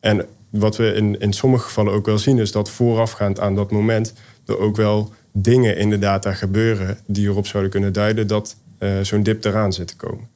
En 0.00 0.26
wat 0.50 0.76
we 0.76 0.92
in, 0.92 1.20
in 1.20 1.32
sommige 1.32 1.64
gevallen 1.64 1.92
ook 1.92 2.06
wel 2.06 2.18
zien, 2.18 2.38
is 2.38 2.52
dat 2.52 2.70
voorafgaand 2.70 3.40
aan 3.40 3.54
dat 3.54 3.70
moment 3.70 4.12
er 4.46 4.58
ook 4.58 4.76
wel 4.76 5.12
dingen 5.32 5.76
in 5.76 5.90
de 5.90 5.98
data 5.98 6.32
gebeuren 6.32 6.98
die 7.06 7.28
erop 7.28 7.46
zouden 7.46 7.70
kunnen 7.70 7.92
duiden 7.92 8.26
dat 8.26 8.56
uh, 8.78 9.00
zo'n 9.00 9.22
dip 9.22 9.44
eraan 9.44 9.72
zit 9.72 9.86
te 9.86 9.96
komen. 9.96 10.28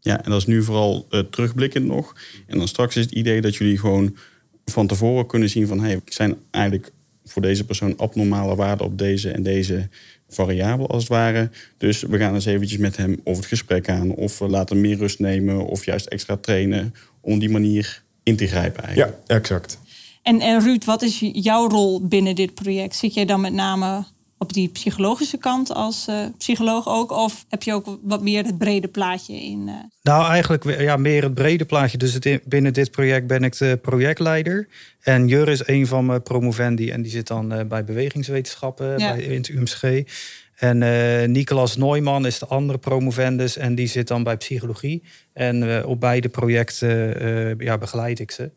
Ja, 0.00 0.24
en 0.24 0.30
dat 0.30 0.40
is 0.40 0.46
nu 0.46 0.62
vooral 0.62 1.06
uh, 1.10 1.20
terugblikkend 1.20 1.86
nog. 1.86 2.14
En 2.46 2.58
dan 2.58 2.68
straks 2.68 2.96
is 2.96 3.04
het 3.04 3.12
idee 3.12 3.40
dat 3.40 3.56
jullie 3.56 3.78
gewoon 3.78 4.16
van 4.64 4.86
tevoren 4.86 5.26
kunnen 5.26 5.48
zien 5.48 5.66
van... 5.66 5.80
hey, 5.80 6.00
zijn 6.04 6.36
eigenlijk 6.50 6.92
voor 7.30 7.42
deze 7.42 7.64
persoon 7.64 7.96
abnormale 7.96 8.54
waarden 8.54 8.86
op 8.86 8.98
deze 8.98 9.30
en 9.30 9.42
deze 9.42 9.88
variabel 10.28 10.88
als 10.88 11.02
het 11.02 11.12
ware. 11.12 11.50
Dus 11.78 12.02
we 12.02 12.18
gaan 12.18 12.34
eens 12.34 12.44
eventjes 12.44 12.78
met 12.78 12.96
hem 12.96 13.20
over 13.24 13.42
het 13.42 13.50
gesprek 13.50 13.88
aan. 13.88 14.10
Of 14.10 14.38
we 14.38 14.48
laten 14.48 14.80
meer 14.80 14.96
rust 14.96 15.18
nemen 15.18 15.66
of 15.66 15.84
juist 15.84 16.06
extra 16.06 16.36
trainen 16.36 16.94
om 17.20 17.38
die 17.38 17.50
manier 17.50 18.02
in 18.22 18.36
te 18.36 18.46
grijpen 18.46 18.84
eigenlijk. 18.84 19.18
Ja, 19.26 19.36
exact. 19.36 19.78
En, 20.22 20.40
en 20.40 20.60
Ruud, 20.60 20.84
wat 20.84 21.02
is 21.02 21.18
jouw 21.32 21.68
rol 21.68 22.06
binnen 22.06 22.34
dit 22.34 22.54
project? 22.54 22.96
Zit 22.96 23.14
jij 23.14 23.24
dan 23.24 23.40
met 23.40 23.52
name 23.52 24.04
op 24.42 24.52
die 24.52 24.68
psychologische 24.68 25.36
kant 25.36 25.74
als 25.74 26.06
uh, 26.08 26.24
psycholoog 26.38 26.88
ook? 26.88 27.10
Of 27.10 27.44
heb 27.48 27.62
je 27.62 27.72
ook 27.72 27.98
wat 28.02 28.22
meer 28.22 28.44
het 28.44 28.58
brede 28.58 28.88
plaatje 28.88 29.34
in? 29.34 29.68
Uh... 29.68 29.74
Nou, 30.02 30.30
eigenlijk 30.30 30.80
ja, 30.80 30.96
meer 30.96 31.22
het 31.22 31.34
brede 31.34 31.64
plaatje. 31.64 31.98
Dus 31.98 32.14
het, 32.14 32.40
binnen 32.44 32.72
dit 32.72 32.90
project 32.90 33.26
ben 33.26 33.44
ik 33.44 33.58
de 33.58 33.78
projectleider. 33.82 34.68
En 35.00 35.28
Jur 35.28 35.48
is 35.48 35.66
een 35.66 35.86
van 35.86 36.06
mijn 36.06 36.22
promovendi. 36.22 36.90
En 36.90 37.02
die 37.02 37.10
zit 37.10 37.26
dan 37.26 37.52
uh, 37.52 37.64
bij 37.64 37.84
bewegingswetenschappen 37.84 38.98
ja. 38.98 39.14
bij, 39.14 39.22
in 39.22 39.36
het 39.36 39.48
UMSG. 39.48 39.82
En 40.56 40.80
uh, 40.80 41.24
Nicolas 41.24 41.76
Neumann 41.76 42.26
is 42.26 42.38
de 42.38 42.46
andere 42.46 42.78
promovendus. 42.78 43.56
En 43.56 43.74
die 43.74 43.86
zit 43.86 44.08
dan 44.08 44.22
bij 44.22 44.36
psychologie. 44.36 45.02
En 45.32 45.62
uh, 45.62 45.86
op 45.86 46.00
beide 46.00 46.28
projecten 46.28 47.58
ja, 47.58 47.78
begeleid 47.78 48.18
ik 48.18 48.30
ze. 48.30 48.50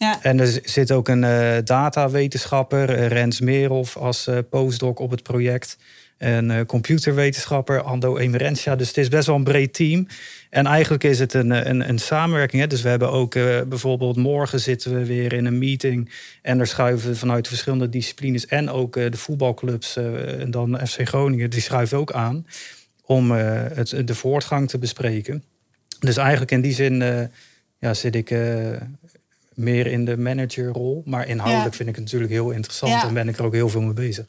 Ja. 0.00 0.22
En 0.22 0.40
er 0.40 0.60
zit 0.64 0.92
ook 0.92 1.08
een 1.08 1.22
uh, 1.22 1.56
datawetenschapper, 1.64 2.98
uh, 2.98 3.06
Rens 3.06 3.40
Merhoff, 3.40 3.96
als 3.96 4.28
uh, 4.28 4.38
postdoc 4.50 4.98
op 4.98 5.10
het 5.10 5.22
project. 5.22 5.78
Een 6.18 6.66
computerwetenschapper, 6.66 7.82
Ando 7.82 8.16
Emerentia. 8.16 8.76
Dus 8.76 8.88
het 8.88 8.96
is 8.96 9.08
best 9.08 9.26
wel 9.26 9.36
een 9.36 9.44
breed 9.44 9.74
team. 9.74 10.06
En 10.50 10.66
eigenlijk 10.66 11.04
is 11.04 11.18
het 11.18 11.34
een, 11.34 11.68
een, 11.70 11.88
een 11.88 11.98
samenwerking. 11.98 12.62
Hè? 12.62 12.68
Dus 12.68 12.82
we 12.82 12.88
hebben 12.88 13.10
ook 13.10 13.32
bijvoorbeeld 13.68 14.16
morgen 14.16 14.60
zitten 14.60 14.94
we 14.94 15.04
weer 15.04 15.32
in 15.32 15.44
een 15.44 15.58
meeting. 15.58 16.10
En 16.42 16.60
er 16.60 16.66
schuiven 16.66 17.16
vanuit 17.16 17.48
verschillende 17.48 17.88
disciplines 17.88 18.46
en 18.46 18.70
ook 18.70 18.92
de 18.92 19.16
voetbalclubs 19.16 19.96
en 19.96 20.50
dan 20.50 20.86
FC 20.86 21.08
Groningen, 21.08 21.50
die 21.50 21.60
schuiven 21.60 21.98
ook 21.98 22.12
aan 22.12 22.46
om 23.04 23.30
het, 23.30 24.02
de 24.04 24.14
voortgang 24.14 24.68
te 24.68 24.78
bespreken. 24.78 25.44
Dus 25.98 26.16
eigenlijk 26.16 26.50
in 26.50 26.60
die 26.60 26.74
zin 26.74 27.28
ja, 27.78 27.94
zit 27.94 28.14
ik 28.14 28.30
meer 29.60 29.86
in 29.86 30.04
de 30.04 30.16
managerrol. 30.16 31.02
Maar 31.04 31.28
inhoudelijk 31.28 31.70
ja. 31.70 31.76
vind 31.76 31.88
ik 31.88 31.94
het 31.94 32.04
natuurlijk 32.04 32.32
heel 32.32 32.50
interessant 32.50 32.92
ja. 32.92 33.06
en 33.06 33.14
ben 33.14 33.28
ik 33.28 33.38
er 33.38 33.44
ook 33.44 33.54
heel 33.54 33.68
veel 33.68 33.80
mee 33.80 33.92
bezig. 33.92 34.26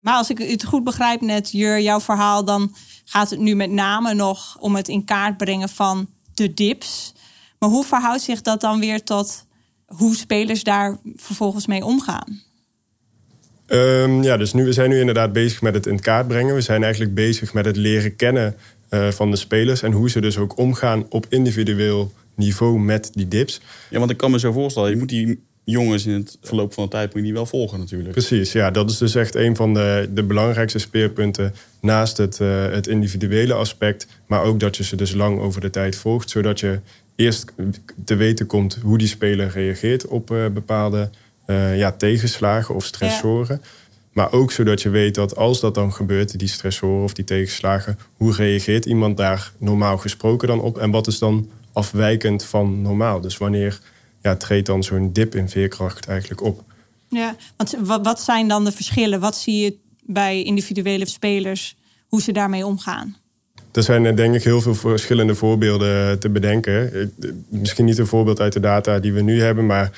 Maar 0.00 0.14
als 0.14 0.30
ik 0.30 0.38
het 0.38 0.64
goed 0.64 0.84
begrijp 0.84 1.20
net, 1.20 1.50
Jur, 1.50 1.80
jouw 1.80 2.00
verhaal, 2.00 2.44
dan 2.44 2.74
gaat 3.04 3.30
het 3.30 3.40
nu 3.40 3.54
met 3.54 3.70
name 3.70 4.14
nog 4.14 4.56
om 4.60 4.76
het 4.76 4.88
in 4.88 5.04
kaart 5.04 5.36
brengen 5.36 5.68
van 5.68 6.08
de 6.34 6.54
dips. 6.54 7.14
Maar 7.58 7.68
hoe 7.68 7.84
verhoudt 7.84 8.22
zich 8.22 8.42
dat 8.42 8.60
dan 8.60 8.80
weer 8.80 9.02
tot 9.02 9.46
hoe 9.86 10.16
spelers 10.16 10.64
daar 10.64 10.98
vervolgens 11.16 11.66
mee 11.66 11.84
omgaan? 11.84 12.42
Um, 13.66 14.22
ja, 14.22 14.36
dus 14.36 14.52
nu, 14.52 14.64
we 14.64 14.72
zijn 14.72 14.90
nu 14.90 15.00
inderdaad 15.00 15.32
bezig 15.32 15.62
met 15.62 15.74
het 15.74 15.86
in 15.86 16.00
kaart 16.00 16.28
brengen. 16.28 16.54
We 16.54 16.60
zijn 16.60 16.82
eigenlijk 16.82 17.14
bezig 17.14 17.52
met 17.52 17.64
het 17.64 17.76
leren 17.76 18.16
kennen 18.16 18.56
uh, 18.90 19.08
van 19.08 19.30
de 19.30 19.36
spelers 19.36 19.82
en 19.82 19.92
hoe 19.92 20.10
ze 20.10 20.20
dus 20.20 20.38
ook 20.38 20.58
omgaan 20.58 21.06
op 21.08 21.26
individueel 21.28 22.12
niveau 22.36 22.78
met 22.80 23.10
die 23.12 23.28
dips. 23.28 23.60
Ja, 23.90 23.98
want 23.98 24.10
ik 24.10 24.16
kan 24.16 24.30
me 24.30 24.38
zo 24.38 24.52
voorstellen, 24.52 24.90
je 24.90 24.96
moet 24.96 25.08
die 25.08 25.40
jongens 25.64 26.06
in 26.06 26.12
het 26.12 26.38
verloop 26.40 26.74
van 26.74 26.84
de 26.84 26.90
tijd 26.90 27.06
moet 27.06 27.16
je 27.16 27.22
die 27.22 27.32
wel 27.32 27.46
volgen 27.46 27.78
natuurlijk. 27.78 28.12
Precies, 28.12 28.52
ja, 28.52 28.70
dat 28.70 28.90
is 28.90 28.98
dus 28.98 29.14
echt 29.14 29.34
een 29.34 29.56
van 29.56 29.74
de, 29.74 30.08
de 30.12 30.22
belangrijkste 30.22 30.78
speerpunten 30.78 31.54
naast 31.80 32.16
het, 32.16 32.38
uh, 32.40 32.66
het 32.70 32.86
individuele 32.86 33.54
aspect, 33.54 34.06
maar 34.26 34.42
ook 34.42 34.60
dat 34.60 34.76
je 34.76 34.84
ze 34.84 34.96
dus 34.96 35.12
lang 35.12 35.38
over 35.38 35.60
de 35.60 35.70
tijd 35.70 35.96
volgt, 35.96 36.30
zodat 36.30 36.60
je 36.60 36.80
eerst 37.16 37.52
te 38.04 38.14
weten 38.14 38.46
komt 38.46 38.78
hoe 38.82 38.98
die 38.98 39.08
speler 39.08 39.48
reageert 39.48 40.06
op 40.06 40.30
uh, 40.30 40.46
bepaalde 40.46 41.10
uh, 41.46 41.78
ja, 41.78 41.92
tegenslagen 41.92 42.74
of 42.74 42.84
stressoren. 42.84 43.60
Ja. 43.62 43.68
Maar 44.12 44.32
ook 44.32 44.52
zodat 44.52 44.82
je 44.82 44.88
weet 44.88 45.14
dat 45.14 45.36
als 45.36 45.60
dat 45.60 45.74
dan 45.74 45.92
gebeurt, 45.92 46.38
die 46.38 46.48
stressoren 46.48 47.04
of 47.04 47.14
die 47.14 47.24
tegenslagen, 47.24 47.98
hoe 48.16 48.32
reageert 48.32 48.84
iemand 48.84 49.16
daar 49.16 49.52
normaal 49.58 49.98
gesproken 49.98 50.48
dan 50.48 50.60
op 50.60 50.78
en 50.78 50.90
wat 50.90 51.06
is 51.06 51.18
dan 51.18 51.50
afwijkend 51.74 52.44
van 52.44 52.82
normaal. 52.82 53.20
Dus 53.20 53.38
wanneer 53.38 53.80
ja, 54.22 54.36
treedt 54.36 54.66
dan 54.66 54.82
zo'n 54.82 55.12
dip 55.12 55.34
in 55.34 55.48
veerkracht 55.48 56.06
eigenlijk 56.06 56.42
op? 56.42 56.62
Ja, 57.08 57.36
want 57.56 57.74
wat, 57.80 58.04
wat 58.04 58.20
zijn 58.20 58.48
dan 58.48 58.64
de 58.64 58.72
verschillen? 58.72 59.20
Wat 59.20 59.36
zie 59.36 59.64
je 59.64 59.76
bij 60.02 60.42
individuele 60.42 61.06
spelers, 61.06 61.76
hoe 62.08 62.22
ze 62.22 62.32
daarmee 62.32 62.66
omgaan? 62.66 63.16
Er 63.72 63.82
zijn 63.82 64.06
eh, 64.06 64.16
denk 64.16 64.34
ik 64.34 64.44
heel 64.44 64.60
veel 64.60 64.74
verschillende 64.74 65.34
voorbeelden 65.34 66.18
te 66.18 66.28
bedenken. 66.28 67.12
Misschien 67.48 67.84
niet 67.84 67.98
een 67.98 68.06
voorbeeld 68.06 68.40
uit 68.40 68.52
de 68.52 68.60
data 68.60 68.98
die 68.98 69.12
we 69.12 69.20
nu 69.20 69.42
hebben, 69.42 69.66
maar 69.66 69.90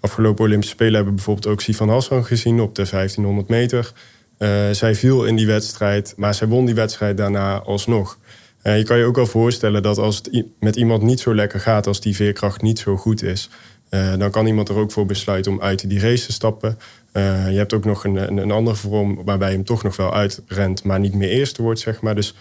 afgelopen 0.00 0.44
Olympische 0.44 0.74
Spelen 0.74 0.94
hebben 0.94 1.10
we 1.10 1.16
bijvoorbeeld 1.16 1.54
ook 1.54 1.60
Sifan 1.60 1.88
Hassan 1.88 2.24
gezien 2.24 2.60
op 2.60 2.74
de 2.74 2.86
1500 2.90 3.48
meter. 3.48 3.92
Uh, 4.38 4.70
zij 4.70 4.94
viel 4.94 5.24
in 5.24 5.36
die 5.36 5.46
wedstrijd, 5.46 6.14
maar 6.16 6.34
zij 6.34 6.48
won 6.48 6.64
die 6.64 6.74
wedstrijd 6.74 7.16
daarna 7.16 7.58
alsnog. 7.58 8.18
Je 8.62 8.82
kan 8.84 8.98
je 8.98 9.04
ook 9.04 9.16
wel 9.16 9.26
voorstellen 9.26 9.82
dat 9.82 9.98
als 9.98 10.16
het 10.16 10.44
met 10.60 10.76
iemand 10.76 11.02
niet 11.02 11.20
zo 11.20 11.34
lekker 11.34 11.60
gaat, 11.60 11.86
als 11.86 12.00
die 12.00 12.16
veerkracht 12.16 12.62
niet 12.62 12.78
zo 12.78 12.96
goed 12.96 13.22
is, 13.22 13.50
uh, 13.90 14.16
dan 14.18 14.30
kan 14.30 14.46
iemand 14.46 14.68
er 14.68 14.76
ook 14.76 14.92
voor 14.92 15.06
besluiten 15.06 15.52
om 15.52 15.60
uit 15.60 15.88
die 15.88 16.00
race 16.00 16.26
te 16.26 16.32
stappen. 16.32 16.78
Uh, 17.12 17.50
je 17.50 17.56
hebt 17.56 17.72
ook 17.72 17.84
nog 17.84 18.04
een, 18.04 18.16
een, 18.16 18.36
een, 18.36 18.50
andere 18.50 18.76
vorm 18.76 19.24
waarbij 19.24 19.48
je 19.48 19.54
hem 19.54 19.64
toch 19.64 19.82
nog 19.82 19.96
wel 19.96 20.14
uitrent, 20.14 20.84
maar 20.84 21.00
niet 21.00 21.14
meer 21.14 21.28
eerste 21.28 21.62
wordt, 21.62 21.80
zeg 21.80 22.00
maar. 22.00 22.14
Dus 22.14 22.34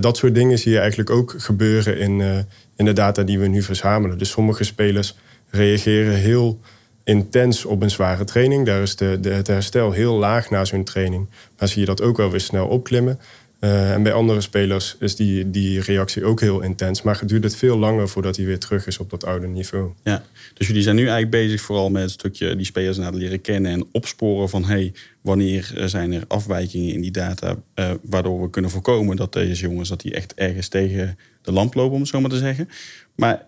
dat 0.00 0.16
soort 0.16 0.34
dingen 0.34 0.58
zie 0.58 0.72
je 0.72 0.78
eigenlijk 0.78 1.10
ook 1.10 1.34
gebeuren 1.36 1.98
in, 1.98 2.46
in 2.76 2.84
de 2.84 2.92
data 2.92 3.22
die 3.22 3.38
we 3.38 3.46
nu 3.46 3.62
verzamelen. 3.62 4.18
Dus 4.18 4.30
sommige 4.30 4.64
spelers 4.64 5.16
reageren 5.50 6.14
heel 6.14 6.60
intens 7.04 7.64
op 7.64 7.82
een 7.82 7.90
zware 7.90 8.24
training. 8.24 8.66
Daar 8.66 8.82
is 8.82 8.96
de, 8.96 9.18
de, 9.20 9.30
het 9.30 9.46
herstel 9.46 9.92
heel 9.92 10.14
laag 10.14 10.50
na 10.50 10.64
zo'n 10.64 10.84
training. 10.84 11.28
Maar 11.58 11.68
zie 11.68 11.80
je 11.80 11.86
dat 11.86 12.02
ook 12.02 12.16
wel 12.16 12.30
weer 12.30 12.40
snel 12.40 12.66
opklimmen. 12.66 13.20
Uh, 13.60 13.92
en 13.92 14.02
bij 14.02 14.12
andere 14.12 14.40
spelers 14.40 14.96
is 14.98 15.16
die, 15.16 15.50
die 15.50 15.80
reactie 15.80 16.24
ook 16.24 16.40
heel 16.40 16.60
intens. 16.60 17.02
Maar 17.02 17.26
duurt 17.26 17.44
het 17.44 17.56
veel 17.56 17.78
langer 17.78 18.08
voordat 18.08 18.36
hij 18.36 18.44
weer 18.46 18.58
terug 18.58 18.86
is 18.86 18.98
op 18.98 19.10
dat 19.10 19.24
oude 19.24 19.46
niveau. 19.46 19.92
Ja, 20.04 20.24
dus 20.54 20.66
jullie 20.66 20.82
zijn 20.82 20.96
nu 20.96 21.02
eigenlijk 21.02 21.30
bezig 21.30 21.60
vooral 21.60 21.90
met 21.90 22.02
een 22.02 22.10
stukje 22.10 22.56
die 22.56 22.66
spelers 22.66 22.96
naar 22.96 23.14
leren 23.14 23.40
kennen 23.40 23.72
en 23.72 23.86
opsporen 23.92 24.48
van 24.48 24.64
hey, 24.64 24.92
wanneer 25.20 25.72
zijn 25.84 26.12
er 26.12 26.24
afwijkingen 26.28 26.94
in 26.94 27.00
die 27.00 27.10
data, 27.10 27.56
uh, 27.74 27.90
waardoor 28.02 28.42
we 28.42 28.50
kunnen 28.50 28.70
voorkomen 28.70 29.16
dat 29.16 29.32
deze 29.32 29.62
jongens 29.62 29.88
dat 29.88 30.00
die 30.00 30.14
echt 30.14 30.34
ergens 30.34 30.68
tegen 30.68 31.18
de 31.42 31.52
lamp 31.52 31.74
lopen, 31.74 31.94
om 31.94 32.00
het 32.00 32.08
zo 32.08 32.20
maar 32.20 32.30
te 32.30 32.38
zeggen. 32.38 32.68
Maar 33.14 33.46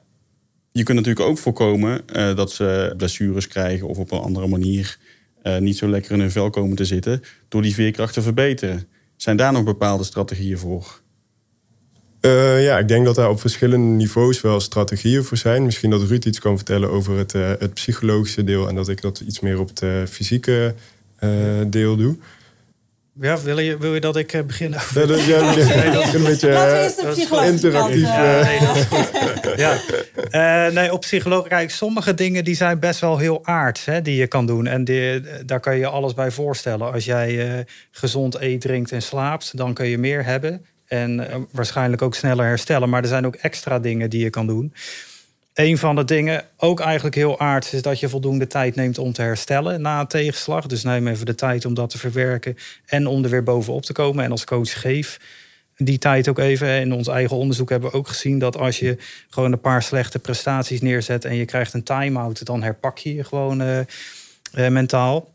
je 0.73 0.83
kunt 0.83 0.99
natuurlijk 0.99 1.26
ook 1.26 1.38
voorkomen 1.38 2.00
uh, 2.16 2.37
dat 2.37 2.52
ze 2.52 2.95
blessures 2.97 3.49
krijgen 3.49 3.88
of 3.88 3.99
op 3.99 4.12
een 4.12 4.19
andere 4.19 4.47
manier 4.47 4.99
niet 5.59 5.76
zo 5.76 5.88
lekker 5.88 6.12
in 6.12 6.21
hun 6.21 6.31
vel 6.31 6.50
komen 6.50 6.76
te 6.76 6.85
zitten 6.85 7.23
door 7.49 7.62
die 7.62 7.75
veerkracht 7.75 8.14
te 8.14 8.23
verbeteren. 8.23 8.87
Zijn 9.23 9.37
daar 9.37 9.52
nog 9.52 9.64
bepaalde 9.64 10.05
strategieën 10.05 10.59
voor? 10.59 11.00
Uh, 12.21 12.64
ja, 12.64 12.79
ik 12.79 12.88
denk 12.88 13.05
dat 13.05 13.14
daar 13.14 13.31
op 13.31 13.41
verschillende 13.41 13.87
niveaus 13.87 14.41
wel 14.41 14.61
strategieën 14.61 15.25
voor 15.25 15.37
zijn. 15.37 15.64
Misschien 15.64 15.91
dat 15.91 16.02
Ruud 16.02 16.25
iets 16.25 16.38
kan 16.38 16.57
vertellen 16.57 16.91
over 16.91 17.19
het, 17.19 17.35
uh, 17.35 17.49
het 17.59 17.75
psychologische 17.75 18.45
deel 18.45 18.69
en 18.69 18.75
dat 18.75 18.88
ik 18.88 19.00
dat 19.00 19.21
iets 19.21 19.41
meer 19.41 19.59
op 19.59 19.69
het 19.69 19.83
uh, 19.83 20.05
fysieke 20.07 20.75
deel 21.67 21.97
doe. 21.97 22.17
Ja, 23.21 23.40
wil 23.40 23.59
je, 23.59 23.78
wil 23.78 23.95
je 23.95 24.00
dat 24.00 24.16
ik 24.16 24.42
begin? 24.47 24.75
Nee, 24.95 25.07
dat, 25.07 25.25
ja, 25.25 25.40
nee, 25.54 25.90
dat 25.90 26.04
is 26.04 26.14
een 26.14 26.25
beetje 26.25 26.49
interactief. 27.45 28.02
Ja, 28.02 28.42
nee, 28.42 28.59
dat 28.61 28.76
is 28.76 28.85
goed. 28.85 29.11
ja. 29.57 30.69
nee, 30.71 30.92
op 30.92 31.00
psycholoog, 31.00 31.49
kijk, 31.49 31.71
sommige 31.71 32.14
dingen 32.14 32.45
die 32.45 32.54
zijn 32.54 32.78
best 32.78 33.00
wel 33.00 33.19
heel 33.19 33.47
aards 33.47 33.85
hè, 33.85 34.02
die 34.02 34.16
je 34.16 34.26
kan 34.26 34.47
doen. 34.47 34.66
En 34.66 34.85
die, 34.85 35.21
daar 35.45 35.61
kan 35.61 35.78
je 35.78 35.87
alles 35.87 36.14
bij 36.14 36.31
voorstellen. 36.31 36.92
Als 36.92 37.04
jij 37.04 37.64
gezond 37.90 38.40
eet, 38.40 38.61
drinkt 38.61 38.92
en 38.92 39.02
slaapt, 39.02 39.57
dan 39.57 39.75
kun 39.75 39.87
je 39.87 39.99
meer 39.99 40.25
hebben. 40.25 40.66
En 40.87 41.26
waarschijnlijk 41.50 42.02
ook 42.02 42.14
sneller 42.14 42.47
herstellen. 42.47 42.88
Maar 42.88 43.02
er 43.02 43.09
zijn 43.09 43.26
ook 43.26 43.35
extra 43.35 43.78
dingen 43.78 44.11
die 44.11 44.23
je 44.23 44.31
kan 44.31 44.47
doen. 44.47 44.73
Een 45.54 45.78
van 45.78 45.97
de 45.97 46.04
dingen, 46.04 46.44
ook 46.56 46.80
eigenlijk 46.80 47.14
heel 47.14 47.40
aardig, 47.40 47.73
is 47.73 47.82
dat 47.82 48.00
je 48.00 48.09
voldoende 48.09 48.47
tijd 48.47 48.75
neemt 48.75 48.99
om 48.99 49.12
te 49.12 49.23
herstellen 49.23 49.80
na 49.80 50.00
een 50.00 50.06
tegenslag. 50.06 50.66
Dus 50.66 50.82
neem 50.82 51.06
even 51.09 51.26
de 51.26 51.35
tijd 51.35 51.64
om 51.64 51.75
dat 51.75 51.90
te 51.90 51.99
verwerken 51.99 52.56
en 52.87 53.06
om 53.06 53.25
er 53.25 53.30
weer 53.30 53.42
bovenop 53.42 53.82
te 53.82 53.92
komen. 53.92 54.25
En 54.25 54.30
als 54.30 54.44
coach 54.44 54.80
geef 54.80 55.18
die 55.76 55.99
tijd 55.99 56.28
ook 56.28 56.38
even. 56.38 56.80
In 56.80 56.92
ons 56.92 57.09
eigen 57.09 57.37
onderzoek 57.37 57.68
hebben 57.68 57.90
we 57.90 57.97
ook 57.97 58.09
gezien 58.09 58.38
dat 58.38 58.56
als 58.56 58.78
je 58.78 58.97
gewoon 59.30 59.52
een 59.52 59.61
paar 59.61 59.82
slechte 59.82 60.18
prestaties 60.18 60.80
neerzet 60.80 61.25
en 61.25 61.35
je 61.35 61.44
krijgt 61.44 61.75
een 61.75 61.82
time-out, 61.82 62.44
dan 62.47 62.62
herpak 62.62 62.99
je 62.99 63.14
je 63.14 63.25
gewoon 63.25 63.62
uh, 63.62 63.78
uh, 63.78 64.68
mentaal. 64.68 65.30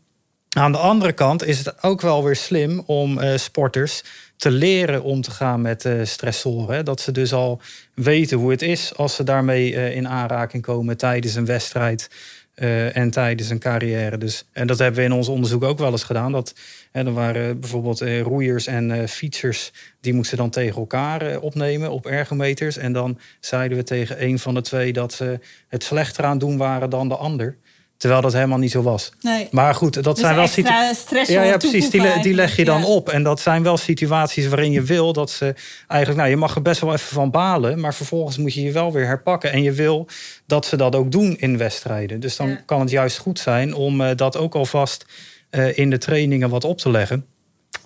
Aan 0.48 0.72
de 0.72 0.78
andere 0.78 1.12
kant 1.12 1.44
is 1.44 1.58
het 1.58 1.82
ook 1.82 2.00
wel 2.00 2.24
weer 2.24 2.36
slim 2.36 2.82
om 2.86 3.18
uh, 3.18 3.36
sporters 3.36 4.02
te 4.38 4.50
leren 4.50 5.02
om 5.02 5.20
te 5.20 5.30
gaan 5.30 5.60
met 5.60 5.84
uh, 5.84 6.04
stressoren. 6.04 6.84
Dat 6.84 7.00
ze 7.00 7.12
dus 7.12 7.32
al 7.32 7.60
weten 7.94 8.38
hoe 8.38 8.50
het 8.50 8.62
is 8.62 8.96
als 8.96 9.14
ze 9.14 9.24
daarmee 9.24 9.72
uh, 9.72 9.96
in 9.96 10.08
aanraking 10.08 10.62
komen 10.62 10.96
tijdens 10.96 11.34
een 11.34 11.44
wedstrijd 11.44 12.10
uh, 12.54 12.96
en 12.96 13.10
tijdens 13.10 13.50
een 13.50 13.58
carrière. 13.58 14.18
Dus, 14.18 14.44
en 14.52 14.66
dat 14.66 14.78
hebben 14.78 15.00
we 15.00 15.06
in 15.06 15.12
ons 15.12 15.28
onderzoek 15.28 15.62
ook 15.64 15.78
wel 15.78 15.90
eens 15.90 16.02
gedaan. 16.02 16.32
Dat, 16.32 16.54
en 16.92 17.06
er 17.06 17.12
waren 17.12 17.60
bijvoorbeeld 17.60 18.00
roeiers 18.00 18.66
en 18.66 19.08
fietsers 19.08 19.72
die 20.00 20.14
moesten 20.14 20.36
dan 20.36 20.50
tegen 20.50 20.76
elkaar 20.76 21.40
opnemen 21.40 21.90
op 21.90 22.06
ergometers. 22.06 22.76
En 22.76 22.92
dan 22.92 23.18
zeiden 23.40 23.78
we 23.78 23.84
tegen 23.84 24.24
een 24.24 24.38
van 24.38 24.54
de 24.54 24.60
twee 24.60 24.92
dat 24.92 25.12
ze 25.12 25.38
het 25.68 25.84
slechter 25.84 26.24
aan 26.24 26.38
doen 26.38 26.56
waren 26.56 26.90
dan 26.90 27.08
de 27.08 27.16
ander. 27.16 27.56
Terwijl 27.98 28.22
dat 28.22 28.32
helemaal 28.32 28.58
niet 28.58 28.70
zo 28.70 28.82
was. 28.82 29.12
Nee. 29.20 29.48
Maar 29.50 29.74
goed, 29.74 29.94
dat 29.94 30.04
dus 30.04 30.24
zijn 30.24 30.36
wel 30.36 30.46
situaties. 30.46 31.28
Ja, 31.28 31.42
ja, 31.42 31.56
precies. 31.56 31.90
Die, 31.90 32.20
die 32.22 32.34
leg 32.34 32.56
je 32.56 32.64
dan 32.64 32.80
ja. 32.80 32.86
op. 32.86 33.08
En 33.08 33.22
dat 33.22 33.40
zijn 33.40 33.62
wel 33.62 33.76
situaties 33.76 34.48
waarin 34.48 34.72
je 34.72 34.82
wil 34.82 35.12
dat 35.12 35.30
ze 35.30 35.54
eigenlijk. 35.86 36.20
Nou, 36.20 36.30
je 36.30 36.36
mag 36.36 36.54
er 36.54 36.62
best 36.62 36.80
wel 36.80 36.92
even 36.92 37.14
van 37.14 37.30
balen. 37.30 37.80
Maar 37.80 37.94
vervolgens 37.94 38.36
moet 38.36 38.54
je 38.54 38.62
je 38.62 38.72
wel 38.72 38.92
weer 38.92 39.06
herpakken. 39.06 39.52
En 39.52 39.62
je 39.62 39.72
wil 39.72 40.08
dat 40.46 40.66
ze 40.66 40.76
dat 40.76 40.94
ook 40.94 41.12
doen 41.12 41.36
in 41.38 41.58
wedstrijden. 41.58 42.20
Dus 42.20 42.36
dan 42.36 42.48
ja. 42.48 42.62
kan 42.66 42.80
het 42.80 42.90
juist 42.90 43.18
goed 43.18 43.38
zijn 43.38 43.74
om 43.74 44.00
uh, 44.00 44.10
dat 44.16 44.36
ook 44.36 44.54
alvast 44.54 45.04
uh, 45.50 45.78
in 45.78 45.90
de 45.90 45.98
trainingen 45.98 46.50
wat 46.50 46.64
op 46.64 46.78
te 46.78 46.90
leggen. 46.90 47.26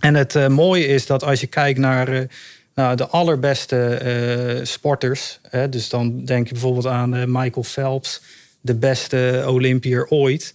En 0.01 0.15
het 0.15 0.35
uh, 0.35 0.47
mooie 0.47 0.87
is 0.87 1.07
dat 1.07 1.25
als 1.25 1.41
je 1.41 1.47
kijkt 1.47 1.79
naar. 1.79 2.27
Nou, 2.75 2.97
de 2.97 3.07
allerbeste 3.07 4.61
sporters. 4.63 5.41
Hè, 5.49 5.69
dus 5.69 5.89
dan 5.89 6.25
denk 6.25 6.47
je 6.47 6.53
bijvoorbeeld 6.53 6.87
aan 6.87 7.11
Michael 7.33 7.63
Phelps 7.63 8.21
de 8.63 8.75
beste 8.75 9.45
Olympier 9.47 10.07
ooit. 10.09 10.55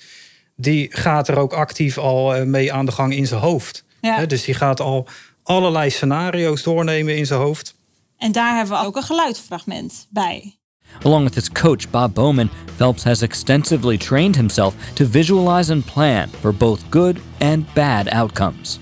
Die 0.55 0.87
gaat 0.91 1.27
er 1.27 1.37
ook 1.37 1.53
actief 1.53 1.97
al 1.97 2.45
mee 2.45 2.73
aan 2.73 2.85
de 2.85 2.91
gang 2.91 3.13
in 3.13 3.27
zijn 3.27 3.41
hoofd. 3.41 3.85
Ja. 4.01 4.25
Dus 4.25 4.43
die 4.43 4.53
gaat 4.53 4.79
al 4.79 5.07
allerlei 5.43 5.89
scenario's 5.89 6.63
doornemen 6.63 7.17
in 7.17 7.25
zijn 7.25 7.39
hoofd. 7.39 7.75
En 8.17 8.31
daar 8.31 8.55
hebben 8.55 8.79
we 8.79 8.85
ook 8.85 8.95
een 8.95 9.03
geluidsfragment 9.03 10.07
bij. 10.09 10.57
Along 11.03 11.23
with 11.23 11.35
his 11.35 11.51
coach 11.51 11.89
Bob 11.89 12.13
Bowman, 12.13 12.49
Phelps 12.75 13.03
has 13.03 13.21
extensively 13.21 13.97
trained 13.97 14.35
himself 14.35 14.73
to 14.93 15.05
visualize 15.05 15.71
and 15.71 15.85
plan 15.85 16.29
for 16.39 16.53
both 16.53 16.79
good 16.89 17.17
and 17.39 17.73
bad 17.73 18.09
outcomes. 18.09 18.79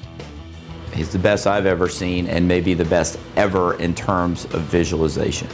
He's 0.92 1.10
the 1.10 1.20
best 1.20 1.46
I've 1.46 1.70
ever 1.70 1.90
seen, 1.90 2.30
and 2.30 2.48
maybe 2.48 2.76
the 2.76 2.90
best 2.90 3.18
ever 3.34 3.76
in 3.80 3.94
terms 3.94 4.46
of 4.54 4.62
visualization. 4.72 5.48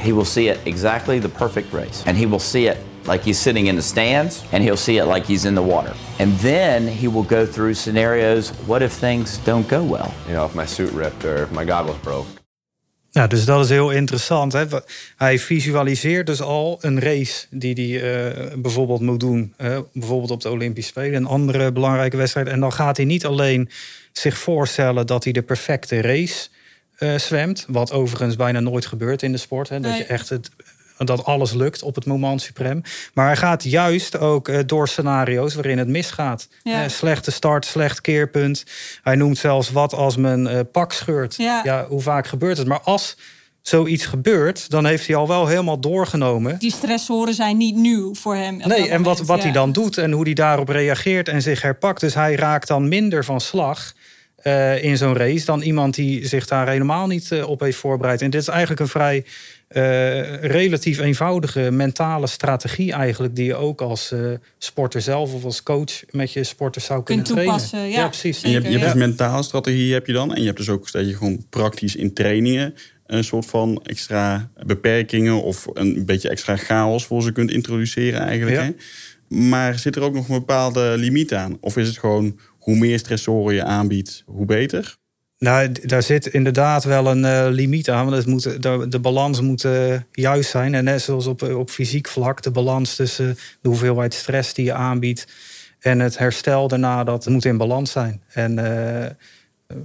He 0.00 0.12
will 0.12 0.24
see 0.24 0.48
it 0.48 0.58
exactly 0.64 1.20
the 1.20 1.28
perfect 1.28 1.72
race, 1.72 2.02
and 2.06 2.16
he 2.16 2.26
will 2.26 2.40
see 2.40 2.66
it 2.66 2.76
like 3.06 3.24
he's 3.24 3.42
sitting 3.42 3.66
in 3.66 3.74
the 3.76 3.82
stands, 3.82 4.42
and 4.52 4.62
he'll 4.62 4.76
see 4.76 4.96
it 4.96 5.06
like 5.06 5.26
he's 5.26 5.44
in 5.44 5.54
the 5.54 5.64
water. 5.64 5.92
And 6.18 6.40
then 6.40 6.86
he 6.86 7.08
will 7.10 7.26
go 7.26 7.46
through 7.46 7.74
scenarios 7.74 8.52
what 8.66 8.82
if 8.82 8.92
things 8.98 9.38
don't 9.44 9.68
go 9.68 9.84
well? 9.88 10.10
You 10.26 10.34
know, 10.34 10.46
if 10.46 10.54
my 10.54 10.66
suit 10.66 10.92
ripped 10.92 11.24
or 11.24 11.42
if 11.42 11.50
my 11.50 11.64
goggles 11.64 11.96
broke. 12.00 12.26
Ja, 13.14 13.26
dus 13.26 13.44
dat 13.44 13.64
is 13.64 13.68
heel 13.70 13.90
interessant. 13.90 14.52
Hè? 14.52 14.64
Hij 15.16 15.38
visualiseert 15.38 16.26
dus 16.26 16.40
al 16.40 16.78
een 16.80 17.00
race 17.00 17.46
die 17.50 17.74
hij 18.00 18.26
uh, 18.50 18.52
bijvoorbeeld 18.56 19.00
moet 19.00 19.20
doen. 19.20 19.54
Uh, 19.58 19.78
bijvoorbeeld 19.92 20.30
op 20.30 20.40
de 20.40 20.50
Olympische 20.50 20.90
Spelen, 20.90 21.14
een 21.14 21.26
andere 21.26 21.72
belangrijke 21.72 22.16
wedstrijd. 22.16 22.48
En 22.48 22.60
dan 22.60 22.72
gaat 22.72 22.96
hij 22.96 23.06
niet 23.06 23.26
alleen 23.26 23.68
zich 24.12 24.38
voorstellen 24.38 25.06
dat 25.06 25.24
hij 25.24 25.32
de 25.32 25.42
perfecte 25.42 26.00
race 26.00 26.48
uh, 26.98 27.18
zwemt. 27.18 27.64
Wat 27.68 27.92
overigens 27.92 28.36
bijna 28.36 28.60
nooit 28.60 28.86
gebeurt 28.86 29.22
in 29.22 29.32
de 29.32 29.38
sport. 29.38 29.68
Hè? 29.68 29.80
Dat 29.80 29.90
Nee. 29.90 30.00
je 30.00 30.06
echt 30.06 30.28
het 30.28 30.50
dat 31.06 31.24
alles 31.24 31.52
lukt 31.52 31.82
op 31.82 31.94
het 31.94 32.06
moment 32.06 32.42
suprem. 32.42 32.82
Maar 33.14 33.26
hij 33.26 33.36
gaat 33.36 33.62
juist 33.62 34.18
ook 34.18 34.48
uh, 34.48 34.58
door 34.66 34.88
scenario's 34.88 35.54
waarin 35.54 35.78
het 35.78 35.88
misgaat. 35.88 36.48
Ja. 36.62 36.82
Uh, 36.82 36.88
slechte 36.88 37.30
start, 37.30 37.64
slecht 37.64 38.00
keerpunt. 38.00 38.64
Hij 39.02 39.14
noemt 39.14 39.38
zelfs 39.38 39.70
wat 39.70 39.94
als 39.94 40.16
mijn 40.16 40.46
uh, 40.46 40.60
pak 40.72 40.92
scheurt. 40.92 41.36
Ja. 41.36 41.86
hoe 41.88 42.00
vaak 42.00 42.26
gebeurt 42.26 42.58
het? 42.58 42.66
Maar 42.66 42.80
als 42.80 43.16
zoiets 43.62 44.06
gebeurt, 44.06 44.70
dan 44.70 44.86
heeft 44.86 45.06
hij 45.06 45.16
al 45.16 45.28
wel 45.28 45.46
helemaal 45.46 45.80
doorgenomen. 45.80 46.58
Die 46.58 46.72
stressoren 46.72 47.34
zijn 47.34 47.56
niet 47.56 47.76
nieuw 47.76 48.14
voor 48.14 48.36
hem. 48.36 48.56
Nee, 48.56 48.88
en 48.88 49.02
wat, 49.02 49.20
wat 49.20 49.36
ja. 49.36 49.42
hij 49.42 49.52
dan 49.52 49.72
doet 49.72 49.98
en 49.98 50.12
hoe 50.12 50.24
hij 50.24 50.32
daarop 50.32 50.68
reageert 50.68 51.28
en 51.28 51.42
zich 51.42 51.62
herpakt. 51.62 52.00
Dus 52.00 52.14
hij 52.14 52.34
raakt 52.34 52.68
dan 52.68 52.88
minder 52.88 53.24
van 53.24 53.40
slag 53.40 53.92
uh, 54.42 54.84
in 54.84 54.96
zo'n 54.96 55.16
race 55.16 55.44
dan 55.44 55.60
iemand 55.60 55.94
die 55.94 56.28
zich 56.28 56.46
daar 56.46 56.68
helemaal 56.68 57.06
niet 57.06 57.30
uh, 57.30 57.48
op 57.48 57.60
heeft 57.60 57.78
voorbereid. 57.78 58.22
En 58.22 58.30
dit 58.30 58.40
is 58.40 58.48
eigenlijk 58.48 58.80
een 58.80 58.88
vrij 58.88 59.24
uh, 59.74 60.42
relatief 60.42 60.98
eenvoudige 60.98 61.70
mentale 61.70 62.26
strategie 62.26 62.92
eigenlijk... 62.92 63.36
die 63.36 63.44
je 63.44 63.54
ook 63.54 63.80
als 63.80 64.14
sporter 64.58 65.00
zelf 65.00 65.34
of 65.34 65.44
als 65.44 65.62
coach 65.62 66.02
met 66.10 66.32
je 66.32 66.44
sporters 66.44 66.84
zou 66.84 67.02
kunnen 67.02 67.24
Kunt 67.24 67.36
trainen. 67.36 67.58
toepassen, 67.60 67.88
ja. 67.90 68.08
precies. 68.08 68.40
Je 68.40 68.48
hebt, 68.48 68.64
je 68.64 68.70
hebt 68.70 68.82
Ja. 68.82 68.92
dus 68.92 69.00
mentale 69.00 69.42
strategie 69.42 69.92
heb 69.92 70.06
je 70.06 70.12
dan. 70.12 70.34
En 70.34 70.40
je 70.40 70.46
hebt 70.46 70.58
dus 70.58 70.68
ook 70.68 70.92
dat 70.92 71.06
je 71.08 71.16
gewoon 71.16 71.46
praktisch 71.50 71.96
in 71.96 72.12
trainingen 72.14 72.74
een 73.06 73.24
soort 73.24 73.46
van 73.46 73.80
extra 73.84 74.50
beperkingen 74.66 75.42
of 75.42 75.66
een 75.72 76.04
beetje 76.06 76.28
extra 76.28 76.56
chaos 76.56 77.06
voor 77.06 77.22
ze 77.22 77.32
kunt 77.32 77.50
introduceren 77.50 78.20
eigenlijk. 78.20 78.56
Ja. 78.56 78.62
Hè? 78.62 78.70
Maar 79.36 79.78
zit 79.78 79.96
er 79.96 80.02
ook 80.02 80.14
nog 80.14 80.28
een 80.28 80.38
bepaalde 80.38 80.94
limiet 80.98 81.34
aan? 81.34 81.56
Of 81.60 81.76
is 81.76 81.88
het 81.88 81.98
gewoon 81.98 82.38
hoe 82.58 82.76
meer 82.76 82.98
stressoren 82.98 83.54
je 83.54 83.64
aanbiedt, 83.64 84.22
hoe 84.26 84.46
beter? 84.46 84.96
Nou, 85.42 85.72
daar 85.72 86.02
zit 86.02 86.26
inderdaad 86.26 86.84
wel 86.84 87.06
een 87.06 87.24
eh, 87.24 87.46
limiet 87.48 87.90
aan. 87.90 88.04
Want 88.04 88.16
het 88.16 88.26
moet, 88.26 88.62
de, 88.92 88.98
balans 89.00 89.40
moet 89.40 89.64
eh, 89.64 89.94
juist 90.12 90.50
zijn. 90.50 90.74
En 90.74 90.84
net 90.84 91.02
zoals 91.02 91.26
op, 91.26 91.42
op 91.42 91.70
fysiek 91.70 92.08
vlak, 92.08 92.42
de 92.42 92.50
balans 92.50 92.96
tussen 92.96 93.38
de 93.60 93.68
hoeveelheid 93.68 94.14
stress 94.14 94.54
die 94.54 94.64
je 94.64 94.72
aanbiedt 94.72 95.26
en 95.78 96.00
het 96.00 96.18
herstel 96.18 96.68
daarna, 96.68 97.04
dat 97.04 97.26
moet 97.26 97.44
in 97.44 97.56
balans 97.56 97.90
zijn. 97.90 98.22
En 98.32 98.58
eh, 98.58 99.10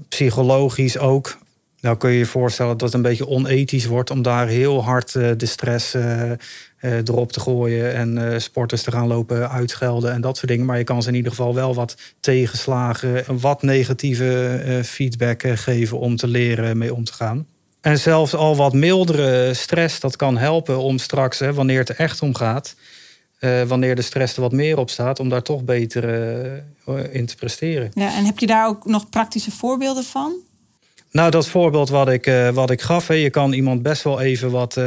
psychologisch 0.10 0.98
ook. 0.98 1.38
Nou 1.82 1.98
kun 1.98 2.12
je 2.12 2.18
je 2.18 2.26
voorstellen 2.26 2.72
dat 2.72 2.82
het 2.82 2.94
een 2.94 3.02
beetje 3.02 3.28
onethisch 3.28 3.86
wordt 3.86 4.12
om 4.12 4.22
daar 4.22 4.48
heel 4.48 4.84
hard 4.84 5.16
eh, 5.16 5.30
de 5.38 5.46
stress 5.46 5.94
eh, 5.94 6.32
eh, 6.32 6.38
erop 6.80 7.32
te 7.32 7.40
gooien 7.40 7.94
en 7.94 8.42
sporters 8.42 8.82
te 8.82 8.92
gaan 8.92 9.08
lopen 9.08 9.50
uitschelden 9.50 10.12
en 10.12 10.22
dat 10.22 10.38
soort 10.38 10.52
dingen. 10.52 10.66
Maar 10.66 10.78
je 10.78 10.84
kan 10.84 11.02
ze 11.02 11.10
in 11.10 11.16
ieder 11.16 11.32
geval 11.32 11.54
wel 11.54 11.74
wat 11.74 11.98
tegenslagen, 12.20 13.40
wat 13.40 13.62
negatieve 13.62 14.82
feedback 14.86 15.44
geven 15.46 16.00
om 16.00 16.16
te 16.16 16.28
leren 16.28 16.78
mee 16.78 16.94
om 16.94 17.04
te 17.04 17.14
gaan. 17.14 17.48
En 17.82 18.00
zelfs 18.00 18.36
al 18.36 18.56
wat 18.56 18.74
mildere 18.74 19.54
stress, 19.54 20.00
dat 20.00 20.16
kan 20.16 20.38
helpen 20.38 20.80
om 20.80 20.98
straks, 20.98 21.40
hè, 21.40 21.54
wanneer 21.54 21.80
het 21.80 21.90
er 21.90 21.96
echt 21.96 22.22
om 22.22 22.36
gaat, 22.36 22.76
wanneer 23.68 23.96
de 23.96 24.02
stress 24.02 24.36
er 24.36 24.42
wat 24.42 24.52
meer 24.52 24.78
op 24.78 24.90
staat, 24.90 25.20
om 25.20 25.30
daar 25.30 25.42
toch 25.42 25.64
beter 25.64 26.04
in 27.12 27.26
te 27.26 27.36
presteren. 27.36 27.92
Ja, 27.94 28.16
en 28.16 28.26
heb 28.26 28.40
je 28.40 28.48
daar 28.48 28.68
ook 28.68 28.86
nog 28.86 29.10
praktische 29.10 29.52
voorbeelden 29.52 30.04
van? 30.04 30.34
Nou, 31.18 31.32
dat 31.32 31.48
voorbeeld 31.48 31.90
wat 31.90 32.10
ik, 32.10 32.26
eh, 32.26 32.50
wat 32.50 32.70
ik 32.70 32.82
gaf, 32.82 33.08
hè, 33.08 33.14
je 33.14 33.30
kan 33.30 33.54
iemand 33.54 33.82
best 33.82 34.04
wel 34.04 34.22
even 34.22 34.52
wat 34.52 34.80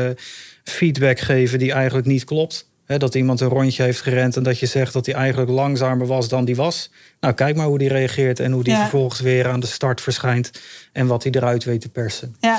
feedback 0.64 1.18
geven 1.18 1.58
die 1.58 1.72
eigenlijk 1.72 2.06
niet 2.06 2.24
klopt. 2.24 2.68
Hè, 2.86 2.98
dat 2.98 3.14
iemand 3.14 3.40
een 3.40 3.48
rondje 3.48 3.82
heeft 3.82 4.00
gerend 4.00 4.36
en 4.36 4.42
dat 4.42 4.58
je 4.58 4.66
zegt 4.66 4.92
dat 4.92 5.06
hij 5.06 5.14
eigenlijk 5.14 5.50
langzamer 5.50 6.06
was 6.06 6.28
dan 6.28 6.44
die 6.44 6.56
was. 6.56 6.90
Nou, 7.20 7.34
kijk 7.34 7.56
maar 7.56 7.66
hoe 7.66 7.78
die 7.78 7.88
reageert 7.88 8.40
en 8.40 8.52
hoe 8.52 8.64
die 8.64 8.72
Ja. 8.72 8.80
vervolgens 8.80 9.20
weer 9.20 9.48
aan 9.48 9.60
de 9.60 9.66
start 9.66 10.00
verschijnt 10.00 10.50
en 10.92 11.06
wat 11.06 11.22
hij 11.22 11.32
eruit 11.32 11.64
weet 11.64 11.80
te 11.80 11.88
persen. 11.88 12.36
Ja, 12.40 12.58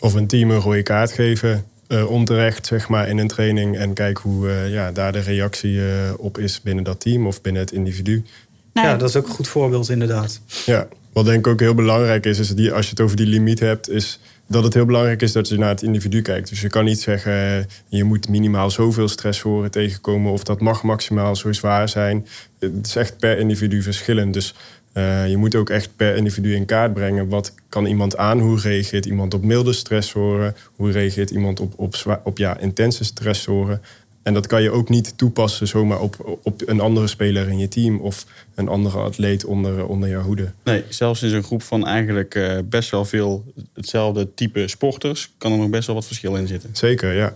Of 0.00 0.14
een 0.14 0.26
team 0.26 0.50
een 0.50 0.60
rode 0.60 0.82
kaart 0.82 1.12
geven, 1.12 1.64
eh, 1.86 2.10
onterecht 2.10 2.66
zeg 2.66 2.88
maar, 2.88 3.08
in 3.08 3.18
een 3.18 3.28
training. 3.28 3.76
En 3.78 3.92
kijk 3.92 4.18
hoe 4.18 4.50
eh, 4.50 4.72
ja, 4.72 4.92
daar 4.92 5.12
de 5.12 5.20
reactie 5.20 5.80
eh, 5.80 6.12
op 6.16 6.38
is 6.38 6.60
binnen 6.60 6.84
dat 6.84 7.00
team 7.00 7.26
of 7.26 7.40
binnen 7.40 7.62
het 7.62 7.72
individu. 7.72 8.24
nou, 8.72 8.86
Ja, 8.86 8.96
dat 8.96 9.08
is 9.08 9.16
ook 9.16 9.26
een 9.26 9.34
goed 9.34 9.48
voorbeeld 9.48 9.88
inderdaad. 9.88 10.40
Ja, 10.66 10.86
wat 11.14 11.24
denk 11.24 11.38
ik 11.38 11.52
ook 11.52 11.60
heel 11.60 11.74
belangrijk 11.74 12.26
is, 12.26 12.38
is 12.38 12.48
die, 12.48 12.72
als 12.72 12.84
je 12.84 12.90
het 12.90 13.00
over 13.00 13.16
die 13.16 13.26
limiet 13.26 13.60
hebt, 13.60 13.90
is 13.90 14.18
dat 14.46 14.64
het 14.64 14.74
heel 14.74 14.84
belangrijk 14.84 15.22
is 15.22 15.32
dat 15.32 15.48
je 15.48 15.58
naar 15.58 15.68
het 15.68 15.82
individu 15.82 16.22
kijkt. 16.22 16.48
Dus 16.48 16.60
je 16.60 16.68
kan 16.68 16.84
niet 16.84 17.00
zeggen, 17.00 17.32
eh, 17.32 17.64
je 17.88 18.04
moet 18.04 18.28
minimaal 18.28 18.70
zoveel 18.70 19.08
stressoren 19.08 19.70
tegenkomen 19.70 20.32
of 20.32 20.44
dat 20.44 20.60
mag 20.60 20.82
maximaal 20.82 21.36
zo 21.36 21.52
zwaar 21.52 21.88
zijn. 21.88 22.26
Het 22.58 22.86
is 22.86 22.96
echt 22.96 23.18
per 23.18 23.38
individu 23.38 23.82
verschillend. 23.82 24.34
Dus 24.34 24.54
eh, 24.92 25.28
je 25.28 25.36
moet 25.36 25.54
ook 25.54 25.70
echt 25.70 25.96
per 25.96 26.16
individu 26.16 26.54
in 26.54 26.64
kaart 26.64 26.94
brengen. 26.94 27.28
Wat 27.28 27.54
kan 27.68 27.86
iemand 27.86 28.16
aan? 28.16 28.40
Hoe 28.40 28.60
reageert 28.60 29.06
iemand 29.06 29.34
op 29.34 29.44
milde 29.44 29.72
stressoren? 29.72 30.56
Hoe 30.76 30.90
reageert 30.90 31.30
iemand 31.30 31.60
op, 31.60 31.72
op, 31.76 32.20
op 32.24 32.38
ja, 32.38 32.58
intense 32.58 33.04
stressoren? 33.04 33.82
En 34.24 34.34
dat 34.34 34.46
kan 34.46 34.62
je 34.62 34.70
ook 34.70 34.88
niet 34.88 35.18
toepassen 35.18 35.68
zomaar 35.68 36.00
op, 36.00 36.38
op 36.42 36.62
een 36.66 36.80
andere 36.80 37.06
speler 37.06 37.48
in 37.48 37.58
je 37.58 37.68
team 37.68 37.98
of 38.00 38.26
een 38.54 38.68
andere 38.68 38.98
atleet 38.98 39.44
onder, 39.44 39.86
onder 39.86 40.08
jouw 40.08 40.22
hoede. 40.22 40.52
Nee, 40.64 40.84
zelfs 40.88 41.22
in 41.22 41.30
zo'n 41.30 41.42
groep 41.42 41.62
van 41.62 41.86
eigenlijk 41.86 42.34
eh, 42.34 42.58
best 42.64 42.90
wel 42.90 43.04
veel 43.04 43.44
hetzelfde 43.72 44.34
type 44.34 44.68
sporters... 44.68 45.32
kan 45.38 45.52
er 45.52 45.58
nog 45.58 45.70
best 45.70 45.86
wel 45.86 45.96
wat 45.96 46.06
verschil 46.06 46.36
in 46.36 46.46
zitten. 46.46 46.70
Zeker, 46.72 47.14
ja. 47.14 47.34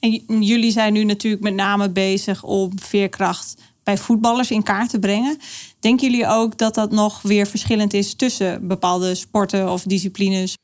En 0.00 0.42
jullie 0.42 0.72
zijn 0.72 0.92
nu 0.92 1.04
natuurlijk 1.04 1.42
met 1.42 1.54
name 1.54 1.90
bezig 1.90 2.42
om 2.42 2.72
veerkracht 2.78 3.54
bij 3.84 3.98
voetballers 3.98 4.50
in 4.50 4.62
kaart 4.62 4.90
te 4.90 4.98
brengen. 4.98 5.38
Denken 5.80 6.10
jullie 6.10 6.26
ook 6.26 6.58
dat 6.58 6.74
dat 6.74 6.90
nog 6.90 7.22
weer 7.22 7.46
verschillend 7.46 7.94
is 7.94 8.14
tussen 8.14 8.66
bepaalde 8.66 9.14
sporten 9.14 9.72
of 9.72 9.82
disciplines? 9.82 10.56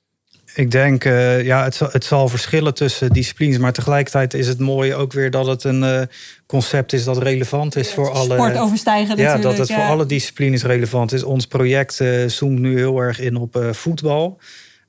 Ik 0.54 0.70
denk, 0.70 1.04
eh, 1.04 1.44
ja, 1.44 1.64
het 1.64 1.74
zal, 1.74 1.88
het 1.90 2.04
zal 2.04 2.28
verschillen 2.28 2.74
tussen 2.74 3.10
disciplines. 3.10 3.58
Maar 3.58 3.72
tegelijkertijd 3.72 4.34
is 4.34 4.48
het 4.48 4.58
mooie 4.58 4.94
ook 4.94 5.12
weer 5.12 5.30
dat 5.30 5.46
het 5.46 5.64
een 5.64 5.82
eh, 5.82 6.00
concept 6.46 6.92
is 6.92 7.04
dat 7.04 7.18
relevant 7.18 7.76
is 7.76 7.92
voor 7.92 8.10
alle. 8.10 8.34
Sport 8.34 8.56
overstijgen 8.56 9.16
Ja, 9.16 9.38
dat 9.38 9.58
het 9.58 9.68
ja. 9.68 9.74
voor 9.74 9.84
alle 9.84 10.06
disciplines 10.06 10.62
relevant 10.62 11.12
is. 11.12 11.22
Ons 11.22 11.46
project 11.46 12.00
eh, 12.00 12.26
zoomt 12.26 12.58
nu 12.58 12.76
heel 12.76 12.98
erg 12.98 13.20
in 13.20 13.36
op 13.36 13.66
voetbal. 13.70 14.38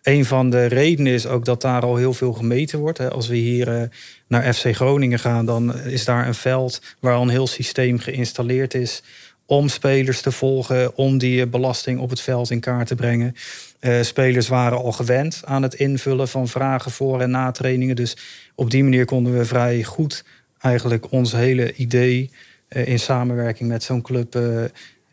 Een 0.01 0.25
van 0.25 0.49
de 0.49 0.65
redenen 0.65 1.13
is 1.13 1.27
ook 1.27 1.45
dat 1.45 1.61
daar 1.61 1.81
al 1.81 1.95
heel 1.95 2.13
veel 2.13 2.33
gemeten 2.33 2.79
wordt. 2.79 2.97
Hè. 2.97 3.09
Als 3.09 3.27
we 3.27 3.35
hier 3.35 3.89
naar 4.27 4.53
FC 4.53 4.75
Groningen 4.75 5.19
gaan, 5.19 5.45
dan 5.45 5.79
is 5.79 6.05
daar 6.05 6.27
een 6.27 6.35
veld 6.35 6.81
waar 6.99 7.13
al 7.13 7.21
een 7.21 7.29
heel 7.29 7.47
systeem 7.47 7.99
geïnstalleerd 7.99 8.73
is 8.73 9.03
om 9.45 9.69
spelers 9.69 10.21
te 10.21 10.31
volgen, 10.31 10.97
om 10.97 11.17
die 11.17 11.47
belasting 11.47 11.99
op 11.99 12.09
het 12.09 12.21
veld 12.21 12.51
in 12.51 12.59
kaart 12.59 12.87
te 12.87 12.95
brengen. 12.95 13.35
Eh, 13.79 14.01
spelers 14.01 14.47
waren 14.47 14.77
al 14.77 14.91
gewend 14.91 15.41
aan 15.45 15.61
het 15.63 15.73
invullen 15.73 16.27
van 16.27 16.47
vragen 16.47 16.91
voor 16.91 17.21
en 17.21 17.29
na 17.29 17.51
trainingen. 17.51 17.95
Dus 17.95 18.17
op 18.55 18.71
die 18.71 18.83
manier 18.83 19.05
konden 19.05 19.37
we 19.37 19.45
vrij 19.45 19.83
goed 19.83 20.23
eigenlijk 20.59 21.11
ons 21.11 21.31
hele 21.31 21.73
idee 21.73 22.31
eh, 22.67 22.87
in 22.87 22.99
samenwerking 22.99 23.69
met 23.69 23.83
zo'n 23.83 24.01
club 24.01 24.35
eh, 24.35 24.63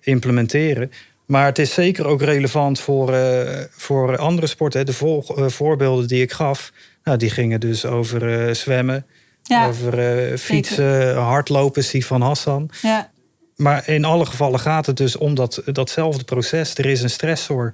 implementeren. 0.01 0.91
Maar 1.27 1.47
het 1.47 1.59
is 1.59 1.75
zeker 1.75 2.07
ook 2.07 2.23
relevant 2.23 2.81
voor, 2.81 3.15
voor 3.71 4.17
andere 4.17 4.47
sporten. 4.47 4.79
hè. 4.81 4.87
De 4.87 4.93
vol- 4.93 5.25
voorbeelden 5.51 6.09
die 6.09 6.23
ik 6.23 6.33
gaf, 6.33 6.73
nou, 7.05 7.19
die 7.19 7.31
gingen 7.31 7.61
dus 7.61 7.87
over 7.87 8.57
zwemmen, 8.57 9.07
Ja, 9.43 9.67
over 9.67 10.39
fietsen, 10.39 11.17
hardlopen, 11.17 11.85
Sifan 11.85 12.21
Hassan. 12.21 12.71
ja. 12.83 13.11
Maar 13.57 13.89
in 13.89 14.05
alle 14.05 14.27
gevallen 14.27 14.61
gaat 14.61 14.87
het 14.87 14.97
dus 14.97 15.17
om 15.17 15.35
dat, 15.35 15.63
datzelfde 15.65 16.25
proces. 16.25 16.75
Er 16.75 16.87
is 16.87 17.03
een 17.03 17.11
stressor 17.11 17.73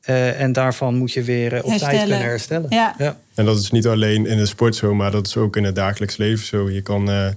eh, 0.00 0.40
en 0.40 0.52
daarvan 0.52 0.94
moet 0.94 1.12
je 1.12 1.22
weer 1.22 1.52
eh, 1.52 1.58
op 1.58 1.64
tijd 1.64 1.80
Herstellen. 1.80 2.08
kunnen 2.08 2.26
herstellen. 2.28 2.66
Ja. 2.70 2.94
Ja. 2.98 3.16
En 3.34 3.44
dat 3.44 3.58
is 3.58 3.70
niet 3.70 3.86
alleen 3.86 4.26
in 4.26 4.36
de 4.36 4.46
sport 4.46 4.76
zo, 4.76 4.94
maar 4.94 5.10
dat 5.10 5.26
is 5.26 5.36
ook 5.36 5.56
in 5.56 5.64
het 5.64 5.74
dagelijks 5.74 6.16
leven 6.16 6.46
zo. 6.46 6.70
Je 6.70 6.82
kan 6.82 7.10
eh, 7.10 7.28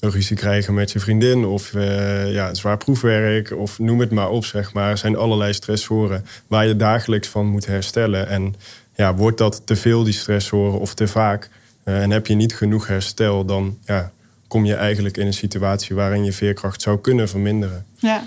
een 0.00 0.10
ruzie 0.10 0.36
krijgen 0.36 0.74
met 0.74 0.92
je 0.92 1.00
vriendin 1.00 1.44
of 1.44 1.74
eh, 1.74 2.32
ja, 2.32 2.54
zwaar 2.54 2.76
proefwerk 2.76 3.52
of 3.56 3.78
noem 3.78 4.00
het 4.00 4.10
maar 4.10 4.30
op, 4.30 4.44
zeg 4.44 4.72
maar. 4.72 4.90
Er 4.90 4.98
zijn 4.98 5.16
allerlei 5.16 5.52
stressoren 5.52 6.24
waar 6.46 6.66
je 6.66 6.76
dagelijks 6.76 7.28
van 7.28 7.46
moet 7.46 7.66
herstellen. 7.66 8.28
En 8.28 8.54
ja, 8.94 9.14
wordt 9.14 9.38
dat 9.38 9.62
te 9.64 9.76
veel, 9.76 10.04
die 10.04 10.12
stressoren, 10.12 10.80
of 10.80 10.94
te 10.94 11.06
vaak... 11.08 11.48
eh, 11.84 12.02
en 12.02 12.10
heb 12.10 12.26
je 12.26 12.34
niet 12.34 12.54
genoeg 12.54 12.86
herstel, 12.86 13.44
dan 13.44 13.78
ja, 13.84 14.12
kom 14.50 14.64
je 14.64 14.74
eigenlijk 14.74 15.16
in 15.16 15.26
een 15.26 15.32
situatie 15.32 15.96
waarin 15.96 16.24
je 16.24 16.32
veerkracht 16.32 16.82
zou 16.82 17.00
kunnen 17.00 17.28
verminderen. 17.28 17.86
Ja. 17.98 18.26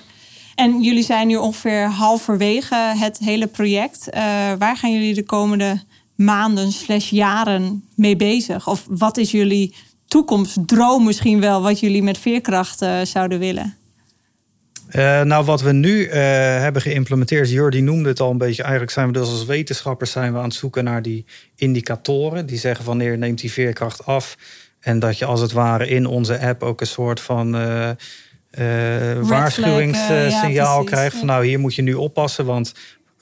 En 0.56 0.82
jullie 0.82 1.04
zijn 1.04 1.28
nu 1.28 1.36
ongeveer 1.36 1.86
halverwege 1.86 2.76
het 2.76 3.18
hele 3.18 3.48
project. 3.48 4.10
Eh, 4.10 4.22
waar 4.58 4.78
gaan 4.78 4.92
jullie 4.92 5.14
de 5.14 5.24
komende 5.24 5.82
maanden 6.16 6.72
slash 6.72 7.10
jaren 7.10 7.84
mee 7.96 8.16
bezig? 8.16 8.68
Of 8.68 8.86
wat 8.90 9.18
is 9.18 9.32
jullie 9.32 9.76
toekomstdroom 10.08 11.04
misschien 11.04 11.40
wel... 11.40 11.62
wat 11.62 11.80
jullie 11.80 12.04
met 12.04 12.18
veerkracht 12.18 12.82
eh, 12.82 13.02
zouden 13.02 13.40
willen? 13.40 13.78
Eh, 14.94 15.22
nou, 15.22 15.46
wat 15.46 15.62
we 15.62 15.72
nu 15.72 16.06
eh, 16.06 16.22
hebben 16.60 16.82
geïmplementeerd, 16.82 17.50
Jordi 17.50 17.82
noemde 17.82 18.10
het 18.10 18.20
al 18.20 18.32
een 18.32 18.38
beetje. 18.38 18.62
Eigenlijk 18.62 18.92
zijn 18.92 19.08
we 19.08 19.14
dus 19.14 19.30
als 19.30 19.46
wetenschappers 19.46 20.12
zijn 20.12 20.32
we 20.34 20.38
aan 20.38 20.44
het 20.44 20.54
zoeken 20.54 20.84
naar 20.84 21.02
die 21.02 21.26
indicatoren. 21.56 22.46
Die 22.46 22.58
zeggen 22.58 22.86
wanneer 22.86 23.18
neemt 23.18 23.40
die 23.40 23.52
veerkracht 23.52 24.06
af. 24.06 24.38
En 24.84 25.00
dat 25.00 25.17
je 25.17 25.26
als 25.26 25.41
het 25.41 25.52
ware 25.52 25.88
in 25.88 26.06
onze 26.06 26.39
app 26.39 26.63
ook 26.63 26.82
een 26.82 26.88
soort 26.88 27.19
van 27.19 27.56
eh, 27.56 27.89
eh, 27.89 29.19
waarschuwingssignaal 29.22 30.84
krijgt. 30.84 31.17
Van 31.17 31.28
nou, 31.28 31.46
hier 31.46 31.60
moet 31.60 31.76
je 31.76 31.82
nu 31.82 31.93
oppassen, 31.93 32.46
want 32.46 32.74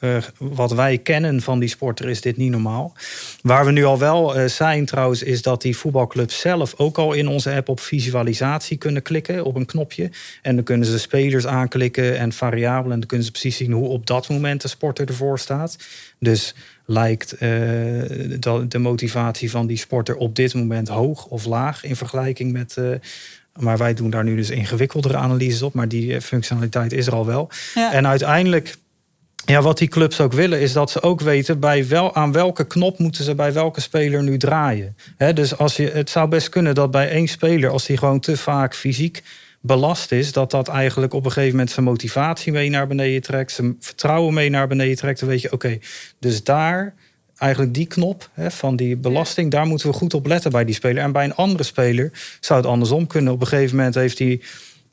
eh, 0.02 0.18
wat 0.38 0.72
wij 0.72 0.98
kennen 0.98 1.42
van 1.42 1.60
die 1.60 1.70
sporter 1.70 2.10
is 2.10 2.22
dit 2.22 2.38
niet 2.38 2.52
normaal. 2.52 2.94
Waar 3.42 3.66
we 3.66 3.72
nu 3.72 3.84
al 3.84 4.00
wel 4.00 4.36
eh, 4.36 4.48
zijn 4.48 4.86
trouwens, 4.86 5.24
is 5.24 5.42
dat 5.42 5.62
die 5.62 5.78
voetbalclubs 5.78 6.40
zelf 6.40 6.74
ook 6.78 6.98
al 6.98 7.14
in 7.14 7.28
onze 7.28 7.54
app 7.54 7.70
op 7.70 7.80
visualisatie 7.80 8.78
kunnen 8.78 9.02
klikken 9.02 9.44
op 9.44 9.56
een 9.56 9.66
knopje. 9.66 10.12
En 10.42 10.56
dan 10.56 10.64
kunnen 10.64 10.88
ze 10.88 11.00
spelers 11.00 11.48
aanklikken 11.48 12.18
en 12.18 12.32
variabelen. 12.32 12.92
En 12.92 13.00
dan 13.00 13.08
kunnen 13.08 13.26
ze 13.26 13.32
precies 13.32 13.58
zien 13.58 13.72
hoe 13.72 13.88
op 13.88 14.08
dat 14.08 14.30
moment 14.30 14.62
de 14.62 14.68
sporter 14.68 15.08
ervoor 15.08 15.40
staat. 15.40 15.78
Dus 16.20 16.56
lijkt 16.86 17.34
eh, 17.34 17.40
de 18.68 18.80
motivatie 18.80 19.52
van 19.52 19.68
die 19.68 19.78
sporter 19.78 20.16
op 20.16 20.36
dit 20.36 20.54
moment 20.54 20.88
hoog 20.88 21.26
of 21.26 21.46
laag 21.46 21.84
in 21.84 21.96
vergelijking 21.96 22.52
met. 22.52 22.78
maar 23.60 23.78
wij 23.78 23.94
doen 23.94 24.10
daar 24.10 24.24
nu 24.24 24.36
dus 24.36 24.50
ingewikkeldere 24.50 25.18
analyses 25.18 25.62
op. 25.62 25.74
Maar 25.74 25.88
die 25.88 26.22
functionaliteit 26.22 26.94
is 26.94 27.08
er 27.08 27.14
al 27.14 27.26
wel. 27.26 27.50
Ja. 27.76 27.94
En 27.94 28.08
uiteindelijk 28.08 28.80
ja, 29.45 29.62
wat 29.62 29.77
die 29.77 29.88
clubs 29.88 30.19
ook 30.19 30.34
willen, 30.34 30.60
is 30.60 30.73
dat 30.73 30.91
ze 30.91 31.01
ook 31.01 31.21
weten 31.21 31.60
bij 31.60 31.88
wel, 31.88 32.15
aan 32.15 32.32
welke 32.32 32.67
knop 32.67 32.99
moeten 32.99 33.23
ze 33.23 33.36
bij 33.36 33.54
welke 33.54 33.82
speler 33.82 34.23
nu 34.23 34.38
draaien. 34.38 34.95
Hè, 35.17 35.34
dus 35.34 35.58
als 35.58 35.75
je, 35.75 35.89
het 35.89 36.10
zou 36.10 36.27
best 36.27 36.49
kunnen 36.49 36.75
dat 36.75 36.91
bij 36.91 37.10
één 37.10 37.27
speler, 37.27 37.69
als 37.69 37.86
die 37.86 37.97
gewoon 37.97 38.19
te 38.19 38.38
vaak 38.38 38.75
fysiek 38.75 39.23
belast 39.62 40.12
is, 40.12 40.32
dat 40.32 40.51
dat 40.51 40.67
eigenlijk 40.67 41.13
op 41.13 41.25
een 41.25 41.32
gegeven 41.32 41.56
moment 41.56 41.71
zijn 41.71 41.86
motivatie 41.86 42.51
mee 42.51 42.69
naar 42.69 42.88
beneden 42.88 43.21
trekt, 43.21 43.51
zijn 43.51 43.75
vertrouwen 43.80 44.34
mee 44.34 44.49
naar 44.49 44.67
beneden 44.67 44.95
trekt. 44.95 45.19
Dan 45.19 45.30
weet 45.30 45.41
je, 45.41 45.51
oké, 45.51 45.80
dus 46.19 46.43
daar 46.43 46.93
eigenlijk 47.38 47.73
die 47.73 47.86
knop 47.86 48.30
van 48.36 48.75
die 48.75 48.95
belasting, 48.95 49.51
daar 49.51 49.65
moeten 49.65 49.88
we 49.88 49.93
goed 49.93 50.13
op 50.13 50.25
letten 50.27 50.51
bij 50.51 50.65
die 50.65 50.75
speler. 50.75 51.04
En 51.04 51.12
bij 51.12 51.23
een 51.23 51.36
andere 51.36 51.63
speler 51.63 52.12
zou 52.39 52.60
het 52.60 52.69
andersom 52.69 53.08
kunnen. 53.08 53.34
Op 53.34 53.41
een 53.41 53.47
gegeven 53.47 53.75
moment 53.75 53.95
heeft 53.95 54.19
hij 54.19 54.41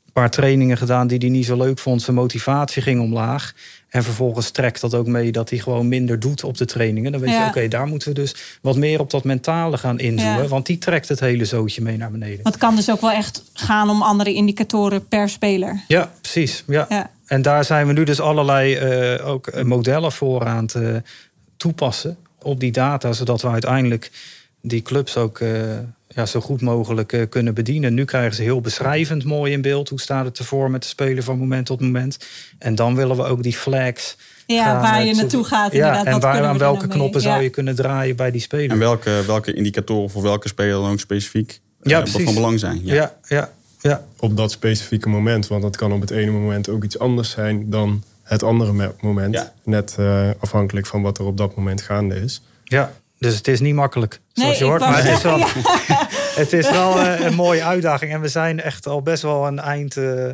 een 0.09 0.21
paar 0.21 0.29
trainingen 0.29 0.77
gedaan 0.77 1.07
die 1.07 1.17
hij 1.17 1.29
niet 1.29 1.45
zo 1.45 1.57
leuk 1.57 1.79
vond. 1.79 2.01
Zijn 2.01 2.15
motivatie 2.15 2.81
ging 2.81 3.01
omlaag. 3.01 3.53
En 3.89 4.03
vervolgens 4.03 4.49
trekt 4.49 4.81
dat 4.81 4.93
ook 4.93 5.07
mee 5.07 5.31
dat 5.31 5.49
hij 5.49 5.59
gewoon 5.59 5.87
minder 5.87 6.19
doet 6.19 6.43
op 6.43 6.57
de 6.57 6.65
trainingen. 6.65 7.11
Dan 7.11 7.21
weet 7.21 7.29
Ja. 7.29 7.43
je, 7.43 7.49
oké, 7.49 7.67
daar 7.67 7.87
moeten 7.87 8.07
we 8.07 8.13
dus 8.13 8.35
wat 8.61 8.75
meer 8.75 8.99
op 8.99 9.09
dat 9.11 9.23
mentale 9.23 9.77
gaan 9.77 9.99
inzoomen. 9.99 10.41
Ja. 10.43 10.47
Want 10.47 10.65
die 10.65 10.77
trekt 10.77 11.09
het 11.09 11.19
hele 11.19 11.45
zootje 11.45 11.81
mee 11.81 11.97
naar 11.97 12.11
beneden. 12.11 12.43
Want 12.43 12.55
het 12.55 12.63
kan 12.63 12.75
dus 12.75 12.91
ook 12.91 13.01
wel 13.01 13.11
echt 13.11 13.43
gaan 13.53 13.89
om 13.89 14.01
andere 14.01 14.33
indicatoren 14.33 15.07
per 15.07 15.29
speler. 15.29 15.83
Ja, 15.87 16.11
precies. 16.21 16.63
Ja. 16.67 16.85
Ja. 16.89 17.11
En 17.25 17.41
daar 17.41 17.65
zijn 17.65 17.87
we 17.87 17.93
nu 17.93 18.03
dus 18.03 18.19
allerlei 18.21 18.75
eh, 18.75 19.27
ook 19.27 19.47
eh, 19.47 19.63
modellen 19.63 20.11
voor 20.11 20.45
aan 20.45 20.63
het 20.63 20.75
eh, 20.75 20.95
toepassen 21.57 22.17
op 22.41 22.59
die 22.59 22.71
data, 22.71 23.13
zodat 23.13 23.41
we 23.41 23.47
uiteindelijk 23.47 24.11
die 24.61 24.81
clubs 24.81 25.17
ook 25.17 25.41
ja, 26.15 26.25
zo 26.25 26.39
goed 26.39 26.61
mogelijk 26.61 27.13
eh, 27.13 27.29
kunnen 27.29 27.53
bedienen. 27.53 27.93
Nu 27.93 28.05
krijgen 28.05 28.35
ze 28.35 28.41
heel 28.41 28.61
beschrijvend 28.61 29.23
mooi 29.23 29.51
in 29.51 29.61
beeld 29.61 29.89
hoe 29.89 29.99
staat 29.99 30.25
het 30.25 30.37
ervoor 30.39 30.71
met 30.71 30.81
de 30.81 30.87
speler 30.87 31.23
van 31.23 31.37
moment 31.37 31.65
tot 31.65 31.81
moment. 31.81 32.17
En 32.59 32.75
dan 32.75 32.95
willen 32.95 33.15
we 33.15 33.23
ook 33.23 33.43
die 33.43 33.53
flags. 33.57 34.17
Ja, 34.45 34.63
gaan, 34.63 34.81
waar 34.81 35.05
je 35.05 35.15
naartoe 35.15 35.43
gaat. 35.43 35.71
Ja, 35.71 35.77
inderdaad. 35.77 36.05
en 36.05 36.11
Wat 36.11 36.21
waar, 36.21 36.31
kunnen 36.31 36.49
aan 36.49 36.57
we 36.57 36.63
er 36.63 36.69
welke 36.71 36.87
mee? 36.87 36.95
knoppen 36.97 37.21
zou 37.21 37.35
Ja. 37.35 37.41
je 37.41 37.49
kunnen 37.49 37.75
draaien 37.75 38.15
bij 38.15 38.31
die 38.31 38.41
speler. 38.41 38.69
En 38.71 38.79
welke, 38.79 39.23
welke 39.27 39.53
indicatoren 39.53 40.09
voor 40.09 40.21
welke 40.21 40.47
speler 40.47 40.71
dan 40.81 40.91
ook 40.91 40.99
specifiek 40.99 41.59
eh, 41.81 41.91
Ja, 41.91 42.05
van 42.05 42.33
belang 42.33 42.59
zijn. 42.59 42.79
Ja, 42.83 43.15
ja. 43.27 43.49
Ja. 43.81 44.05
op 44.19 44.37
dat 44.37 44.51
specifieke 44.51 45.09
moment. 45.09 45.47
Want 45.47 45.61
dat 45.61 45.75
kan 45.77 45.91
op 45.91 46.01
het 46.01 46.11
ene 46.11 46.31
moment 46.31 46.69
ook 46.69 46.83
iets 46.83 46.99
anders 46.99 47.29
zijn 47.29 47.69
dan 47.69 48.03
het 48.23 48.43
andere 48.43 48.73
me- 48.73 48.93
moment. 49.01 49.33
Ja. 49.33 49.53
Net 49.63 49.95
eh, 49.99 50.29
afhankelijk 50.39 50.85
van 50.85 51.01
wat 51.01 51.17
er 51.17 51.25
op 51.25 51.37
dat 51.37 51.55
moment 51.55 51.81
gaande 51.81 52.15
is. 52.15 52.41
Ja, 52.63 52.93
dus 53.19 53.35
het 53.35 53.47
is 53.47 53.59
niet 53.59 53.75
makkelijk. 53.75 54.19
Zoals 54.33 54.49
Nee, 54.49 54.59
je 54.59 54.69
hoort, 54.69 54.81
maar 54.81 55.03
het 55.03 55.17
is 55.17 55.21
wel, 55.21 55.37
zeggen, 55.37 55.63
het 56.41 56.53
is 56.53 56.69
wel 56.69 56.99
eh, 56.99 57.19
een 57.19 57.33
mooie 57.33 57.63
uitdaging. 57.63 58.11
En 58.11 58.21
we 58.21 58.27
zijn 58.27 58.61
echt 58.61 58.87
al 58.87 59.01
best 59.01 59.21
wel 59.21 59.47
een 59.47 59.59
eind 59.59 59.97
eh, 59.97 60.29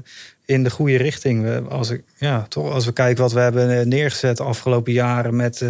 in 0.46 0.64
de 0.64 0.70
goede 0.70 0.98
richting. 0.98 1.44
We, 1.44 1.64
als, 1.70 1.90
ik, 1.90 2.04
ja, 2.18 2.46
toch, 2.50 2.74
als 2.74 2.86
we 2.86 2.92
kijken 2.92 3.24
wat 3.24 3.32
we 3.32 3.40
hebben 3.40 3.80
eh, 3.80 3.86
neergezet 3.86 4.38
de 4.38 4.44
afgelopen 4.44 4.94
jaren... 4.94 5.36
met 5.36 5.66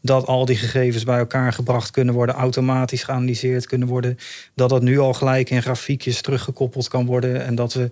dat 0.00 0.26
al 0.26 0.44
die 0.44 0.56
gegevens 0.56 1.04
bij 1.04 1.18
elkaar 1.18 1.52
gebracht 1.52 1.90
kunnen 1.90 2.14
worden... 2.14 2.34
automatisch 2.34 3.02
geanalyseerd 3.02 3.66
kunnen 3.66 3.88
worden. 3.88 4.18
Dat 4.54 4.68
dat 4.68 4.82
nu 4.82 4.98
al 4.98 5.14
gelijk 5.14 5.50
in 5.50 5.62
grafiekjes 5.62 6.20
teruggekoppeld 6.20 6.88
kan 6.88 7.06
worden. 7.06 7.44
En 7.44 7.54
dat 7.54 7.72
we 7.72 7.88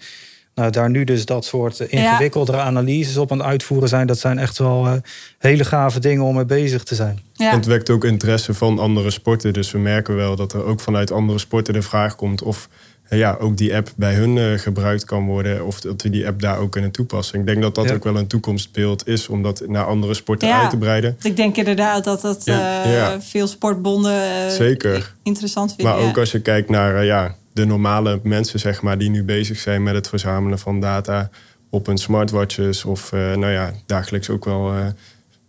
nou, 0.58 0.70
daar 0.70 0.90
nu 0.90 1.04
dus 1.04 1.24
dat 1.24 1.44
soort 1.44 1.80
eh, 1.80 1.92
ingewikkeldere 1.92 2.58
analyses 2.58 3.16
op 3.16 3.32
aan 3.32 3.38
het 3.38 3.46
uitvoeren 3.46 3.88
zijn. 3.88 4.06
Dat 4.06 4.18
zijn 4.18 4.38
echt 4.38 4.58
wel 4.58 4.86
eh, 4.86 4.92
hele 5.38 5.64
gave 5.64 6.00
dingen 6.00 6.24
om 6.24 6.34
mee 6.34 6.44
bezig 6.44 6.82
te 6.82 6.94
zijn. 6.94 7.20
Ja. 7.32 7.50
En 7.50 7.56
het 7.56 7.66
wekt 7.66 7.90
ook 7.90 8.04
interesse 8.04 8.54
van 8.54 8.78
andere 8.78 9.10
sporten. 9.10 9.52
Dus 9.52 9.70
we 9.70 9.78
merken 9.78 10.16
wel 10.16 10.36
dat 10.36 10.52
er 10.52 10.64
ook 10.64 10.80
vanuit 10.80 11.12
andere 11.12 11.38
sporten 11.38 11.74
de 11.74 11.82
vraag 11.82 12.14
komt 12.16 12.42
of 12.42 12.68
eh, 13.08 13.18
ja, 13.18 13.36
ook 13.40 13.56
die 13.56 13.74
app 13.76 13.88
bij 13.96 14.14
hun 14.14 14.38
eh, 14.38 14.44
gebruikt 14.58 15.04
kan 15.04 15.26
worden. 15.26 15.66
Of 15.66 15.80
dat 15.80 16.02
we 16.02 16.10
die 16.10 16.26
app 16.26 16.40
daar 16.40 16.58
ook 16.58 16.70
kunnen 16.72 16.90
toepassen. 16.90 17.40
Ik 17.40 17.46
denk 17.46 17.62
dat 17.62 17.74
dat 17.74 17.88
Ja. 17.88 17.94
ook 17.94 18.04
wel 18.04 18.16
een 18.16 18.26
toekomstbeeld 18.26 19.06
is 19.08 19.28
om 19.28 19.42
dat 19.42 19.62
naar 19.66 19.84
andere 19.84 20.14
sporten 20.14 20.48
Ja. 20.48 20.60
uit 20.60 20.70
te 20.70 20.76
breiden. 20.76 21.16
Ik 21.22 21.36
denk 21.36 21.56
inderdaad 21.56 22.04
dat 22.04 22.20
dat 22.20 22.44
Ja. 22.44 22.82
eh, 22.84 22.92
Ja. 22.92 23.20
veel 23.20 23.46
sportbonden 23.46 24.12
eh, 24.22 24.48
Zeker. 24.48 25.14
interessant 25.22 25.74
vinden. 25.74 25.94
Maar 25.94 26.04
ook 26.08 26.18
als 26.18 26.30
je 26.32 26.40
kijkt 26.40 26.68
naar 26.68 26.96
eh, 26.96 27.06
ja, 27.06 27.34
de 27.58 27.66
normale 27.66 28.20
mensen, 28.22 28.58
zeg 28.58 28.82
maar, 28.82 28.98
die 28.98 29.10
nu 29.10 29.24
bezig 29.24 29.58
zijn 29.58 29.82
met 29.82 29.94
het 29.94 30.08
verzamelen 30.08 30.58
van 30.58 30.80
data 30.80 31.30
op 31.70 31.86
hun 31.86 31.98
smartwatches. 31.98 32.84
Of 32.84 33.12
eh, 33.12 33.18
nou 33.20 33.52
ja, 33.52 33.72
dagelijks 33.86 34.30
ook 34.30 34.44
wel 34.44 34.72
eh, 34.72 34.86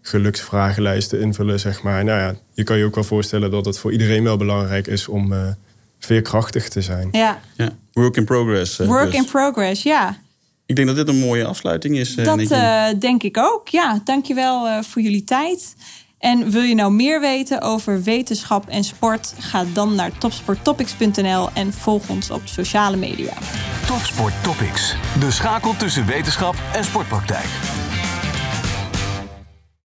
geluksvragenlijsten 0.01 1.21
invullen, 1.21 1.59
zeg 1.59 1.83
maar. 1.83 2.03
Nou 2.03 2.19
ja, 2.19 2.35
je 2.53 2.63
kan 2.63 2.77
je 2.77 2.85
ook 2.85 2.95
wel 2.95 3.03
voorstellen 3.03 3.51
dat 3.51 3.65
het 3.65 3.79
voor 3.79 3.91
iedereen 3.91 4.23
wel 4.23 4.37
belangrijk 4.37 4.87
is 4.87 5.07
om 5.07 5.33
eh, 5.33 5.47
veerkrachtig 5.99 6.69
te 6.69 6.81
zijn. 6.81 7.09
Ja, 7.11 7.39
Ja. 7.55 7.69
Work 7.93 8.17
in 8.17 8.25
progress. 8.25 8.77
work 8.77 9.11
dus. 9.11 9.15
in 9.15 9.25
progress, 9.25 9.83
ja. 9.83 10.17
Ik 10.65 10.75
denk 10.75 10.87
dat 10.87 10.95
dit 10.97 11.07
een 11.07 11.19
mooie 11.19 11.45
afsluiting 11.45 11.97
is. 11.97 12.15
Dat 12.15 12.39
eh, 12.39 12.87
denk 12.99 13.23
ik 13.23 13.37
ook. 13.37 13.67
Ja, 13.67 14.01
dankjewel 14.03 14.67
eh 14.67 14.83
voor 14.83 15.01
jullie 15.01 15.23
tijd. 15.23 15.75
En 16.19 16.51
wil 16.51 16.61
je 16.61 16.75
nou 16.75 16.91
meer 16.91 17.21
weten 17.21 17.61
over 17.61 18.03
wetenschap 18.03 18.67
en 18.67 18.83
sport? 18.83 19.33
Ga 19.39 19.65
dan 19.73 19.95
naar 19.95 20.17
topsporttopics.nl 20.17 21.49
en 21.53 21.73
volg 21.73 22.09
ons 22.09 22.31
op 22.31 22.41
sociale 22.43 22.97
media. 22.97 23.33
Topsport 23.87 24.33
Topics. 24.43 24.95
De 25.19 25.31
schakel 25.31 25.75
tussen 25.75 26.05
wetenschap 26.05 26.55
en 26.73 26.83
sportpraktijk. 26.83 27.88